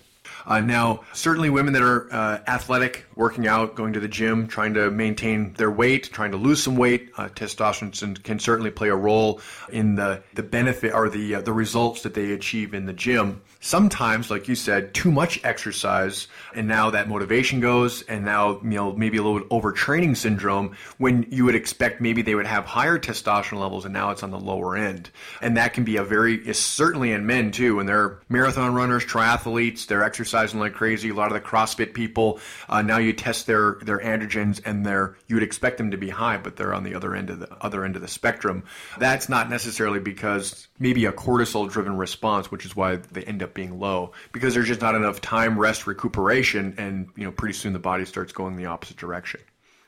Uh, 0.45 0.60
now, 0.60 1.01
certainly 1.13 1.50
women 1.50 1.74
that 1.74 1.81
are 1.81 2.12
uh, 2.13 2.39
athletic, 2.48 3.06
working 3.15 3.48
out, 3.48 3.75
going 3.75 3.94
to 3.94 4.00
the 4.00 4.07
gym, 4.07 4.48
trying 4.48 4.74
to 4.74 4.89
maintain 4.92 5.54
their 5.54 5.71
weight, 5.71 6.10
trying 6.12 6.31
to 6.31 6.38
lose 6.38 6.62
some 6.62 6.75
weight, 6.75 7.10
uh, 7.18 7.27
testosterone 7.30 8.24
can 8.24 8.39
certainly 8.39 8.71
play 8.71 8.89
a 8.89 8.95
role 8.95 9.42
in 9.71 9.95
the, 9.95 10.21
the 10.33 10.44
benefit 10.44 10.94
or 10.94 11.10
the 11.10 11.36
uh, 11.36 11.42
the 11.42 11.54
results 11.54 12.04
that 12.04 12.13
they 12.13 12.31
achieve 12.31 12.74
in 12.74 12.86
the 12.86 12.94
gym. 12.94 13.42
Sometimes, 13.60 14.30
like 14.30 14.48
you 14.48 14.56
said, 14.56 14.94
too 14.94 15.12
much 15.12 15.39
exercise, 15.44 16.27
and 16.54 16.68
now 16.68 16.89
that 16.89 17.07
motivation 17.07 17.62
goes, 17.62 18.01
and 18.04 18.25
now 18.25 18.60
you 18.63 18.71
know 18.71 18.94
maybe 18.94 19.18
a 19.18 19.24
little 19.24 19.48
overtraining 19.48 20.18
syndrome 20.18 20.75
when 20.98 21.25
you 21.30 21.45
would 21.45 21.56
expect 21.56 22.01
maybe 22.01 22.21
they 22.21 22.36
would 22.36 22.45
have 22.45 22.65
higher 22.65 23.00
testosterone 23.00 23.60
levels, 23.60 23.86
and 23.86 23.94
now 23.94 24.12
it's 24.12 24.24
on 24.24 24.31
the 24.31 24.39
lower 24.39 24.75
end, 24.75 25.10
and 25.42 25.57
that 25.57 25.74
can 25.74 25.83
be 25.83 25.98
a 25.98 26.04
very 26.04 26.54
certainly 26.54 27.12
in 27.12 27.25
men 27.25 27.51
too 27.51 27.77
when 27.77 27.86
they're 27.86 28.19
marathon 28.30 28.74
runners, 28.74 29.06
triathletes, 29.06 29.88
they're 29.88 30.04
exercising 30.04 30.24
exercising 30.24 30.60
like 30.60 30.74
crazy. 30.74 31.10
A 31.10 31.13
lot 31.13 31.27
of 31.27 31.33
the 31.33 31.48
CrossFit 31.48 31.94
people 31.94 32.39
uh, 32.69 32.81
now 32.81 32.98
you 33.04 33.14
test 33.14 33.48
their 33.48 33.78
their 33.82 34.00
androgens 34.00 34.62
and 34.66 34.86
their 34.86 35.16
you 35.28 35.36
would 35.36 35.44
expect 35.44 35.78
them 35.78 35.92
to 35.92 35.98
be 35.98 36.10
high, 36.10 36.38
but 36.38 36.56
they're 36.56 36.74
on 36.74 36.84
the 36.84 36.96
other 36.96 37.16
end 37.16 37.30
of 37.30 37.40
the 37.40 37.54
other 37.62 37.86
end 37.86 37.96
of 37.96 38.02
the 38.02 38.08
spectrum. 38.08 38.64
That's 38.98 39.30
not 39.30 39.50
necessarily 39.50 40.00
because 40.00 40.68
maybe 40.80 41.06
a 41.06 41.12
cortisol 41.12 41.70
driven 41.70 41.98
response, 41.98 42.52
which 42.52 42.66
is 42.66 42.76
why 42.76 42.98
they 42.98 43.24
end 43.24 43.44
up 43.44 43.54
being 43.54 43.80
low 43.80 44.14
because 44.32 44.54
there's 44.54 44.68
just 44.68 44.82
not 44.82 44.96
enough 44.96 45.22
time, 45.22 45.60
rest, 45.60 45.88
recuperation, 45.88 46.76
and 46.78 47.10
you 47.16 47.26
know 47.26 47.32
pretty 47.32 47.54
soon 47.54 47.74
the 47.74 47.80
body 47.80 48.06
starts 48.06 48.34
going 48.34 48.56
the 48.56 48.66
opposite 48.66 48.98
direction. 48.98 49.42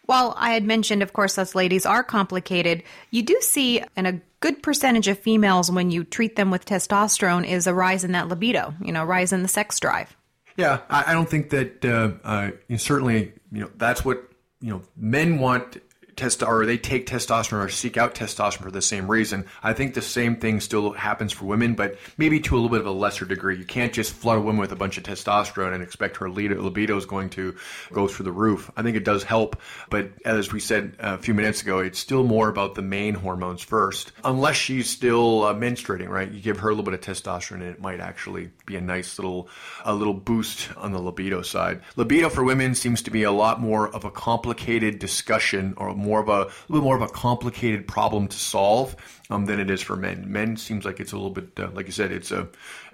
While 0.06 0.36
I 0.38 0.52
had 0.52 0.64
mentioned, 0.64 1.02
of 1.02 1.14
course, 1.14 1.38
us 1.38 1.56
ladies 1.56 1.86
are 1.86 2.04
complicated, 2.04 2.84
you 3.10 3.24
do 3.24 3.38
see 3.42 3.82
in 3.98 4.06
a 4.06 4.22
good 4.40 4.62
percentage 4.62 5.08
of 5.08 5.18
females 5.18 5.72
when 5.72 5.90
you 5.90 6.04
treat 6.04 6.36
them 6.36 6.52
with 6.52 6.66
testosterone 6.66 7.48
is 7.48 7.66
a 7.66 7.74
rise 7.74 8.04
in 8.04 8.12
that 8.12 8.28
libido, 8.28 8.76
you 8.82 8.92
know, 8.92 9.04
rise 9.04 9.34
in 9.34 9.42
the 9.42 9.48
sex 9.48 9.80
drive. 9.80 10.16
Yeah, 10.58 10.82
I, 10.90 11.12
I 11.12 11.14
don't 11.14 11.30
think 11.30 11.50
that 11.50 11.84
uh, 11.86 12.12
uh, 12.24 12.52
certainly 12.78 13.34
you 13.52 13.62
know 13.62 13.72
that's 13.76 14.06
what 14.06 14.24
you 14.62 14.72
know 14.72 14.82
men 14.96 15.40
want 15.40 15.82
test 16.16 16.42
or 16.44 16.66
they 16.66 16.78
take 16.78 17.08
testosterone 17.08 17.66
or 17.66 17.70
seek 17.70 17.98
out 17.98 18.16
testosterone 18.16 18.64
for 18.64 18.72
the 18.72 18.82
same 18.82 19.10
reason. 19.10 19.46
I 19.62 19.74
think 19.74 19.94
the 19.94 20.02
same 20.02 20.38
thing 20.38 20.60
still 20.60 20.94
happens 20.94 21.32
for 21.32 21.46
women, 21.46 21.76
but 21.76 21.98
maybe 22.18 22.40
to 22.42 22.56
a 22.56 22.58
little 22.58 22.70
bit 22.70 22.80
of 22.80 22.86
a 22.88 22.92
lesser 22.92 23.26
degree. 23.26 23.58
You 23.58 23.66
can't 23.66 23.94
just 23.94 24.14
flood 24.14 24.38
a 24.38 24.42
woman 24.42 24.62
with 24.62 24.72
a 24.72 24.76
bunch 24.76 24.98
of 24.98 25.04
testosterone 25.04 25.74
and 25.74 25.84
expect 25.84 26.18
her 26.18 26.30
libido 26.30 26.98
is 26.98 27.06
going 27.06 27.30
to 27.32 27.56
go 27.92 28.08
through 28.08 28.26
the 28.26 28.32
roof. 28.32 28.72
I 28.78 28.84
think 28.84 28.96
it 28.96 29.04
does 29.04 29.24
help, 29.24 29.62
but 29.90 30.10
as 30.24 30.52
we 30.54 30.60
said 30.60 30.96
a 31.00 31.18
few 31.18 31.34
minutes 31.34 31.62
ago, 31.62 31.80
it's 31.80 32.00
still 32.00 32.24
more 32.24 32.50
about 32.50 32.76
the 32.76 32.82
main 32.82 33.16
hormones 33.16 33.62
first. 33.62 34.12
Unless 34.24 34.56
she's 34.56 34.90
still 34.90 35.44
uh, 35.44 35.54
menstruating, 35.54 36.10
right? 36.10 36.32
You 36.32 36.42
give 36.42 36.60
her 36.60 36.70
a 36.70 36.72
little 36.72 36.90
bit 36.90 36.94
of 36.94 37.02
testosterone 37.02 37.56
and 37.56 37.64
it 37.64 37.82
might 37.82 38.00
actually 38.00 38.52
be 38.66 38.76
a 38.76 38.82
nice 38.82 39.18
little 39.20 39.48
a 39.84 39.94
little 39.94 40.14
boost 40.14 40.70
on 40.78 40.92
the 40.92 41.00
libido 41.00 41.42
side. 41.42 41.82
Libido 41.96 42.30
for 42.30 42.44
women 42.44 42.76
seems 42.76 43.02
to 43.04 43.12
be 43.12 43.24
a 43.24 43.32
lot 43.32 43.60
more 43.60 43.88
of 43.90 44.06
a 44.06 44.12
complicated 44.12 45.00
discussion 45.00 45.74
or 45.78 45.94
more 45.96 46.22
of 46.22 46.30
a, 46.30 46.42
a 46.44 46.52
little 46.70 46.86
more 46.86 46.96
of 46.96 47.02
a 47.02 47.08
complicated 47.08 47.88
problem 47.88 48.28
to 48.28 48.38
solve 48.38 48.96
um, 49.30 49.46
than 49.46 49.60
it 49.60 49.70
is 49.70 49.82
for 49.82 49.96
men. 49.96 50.32
Men 50.32 50.58
seems 50.58 50.86
like 50.86 51.00
it's 51.00 51.12
a 51.12 51.16
little 51.16 51.32
bit, 51.32 51.50
uh, 51.58 51.70
like 51.74 51.86
you 51.86 51.92
said, 51.92 52.12
it's 52.12 52.32
a 52.32 52.48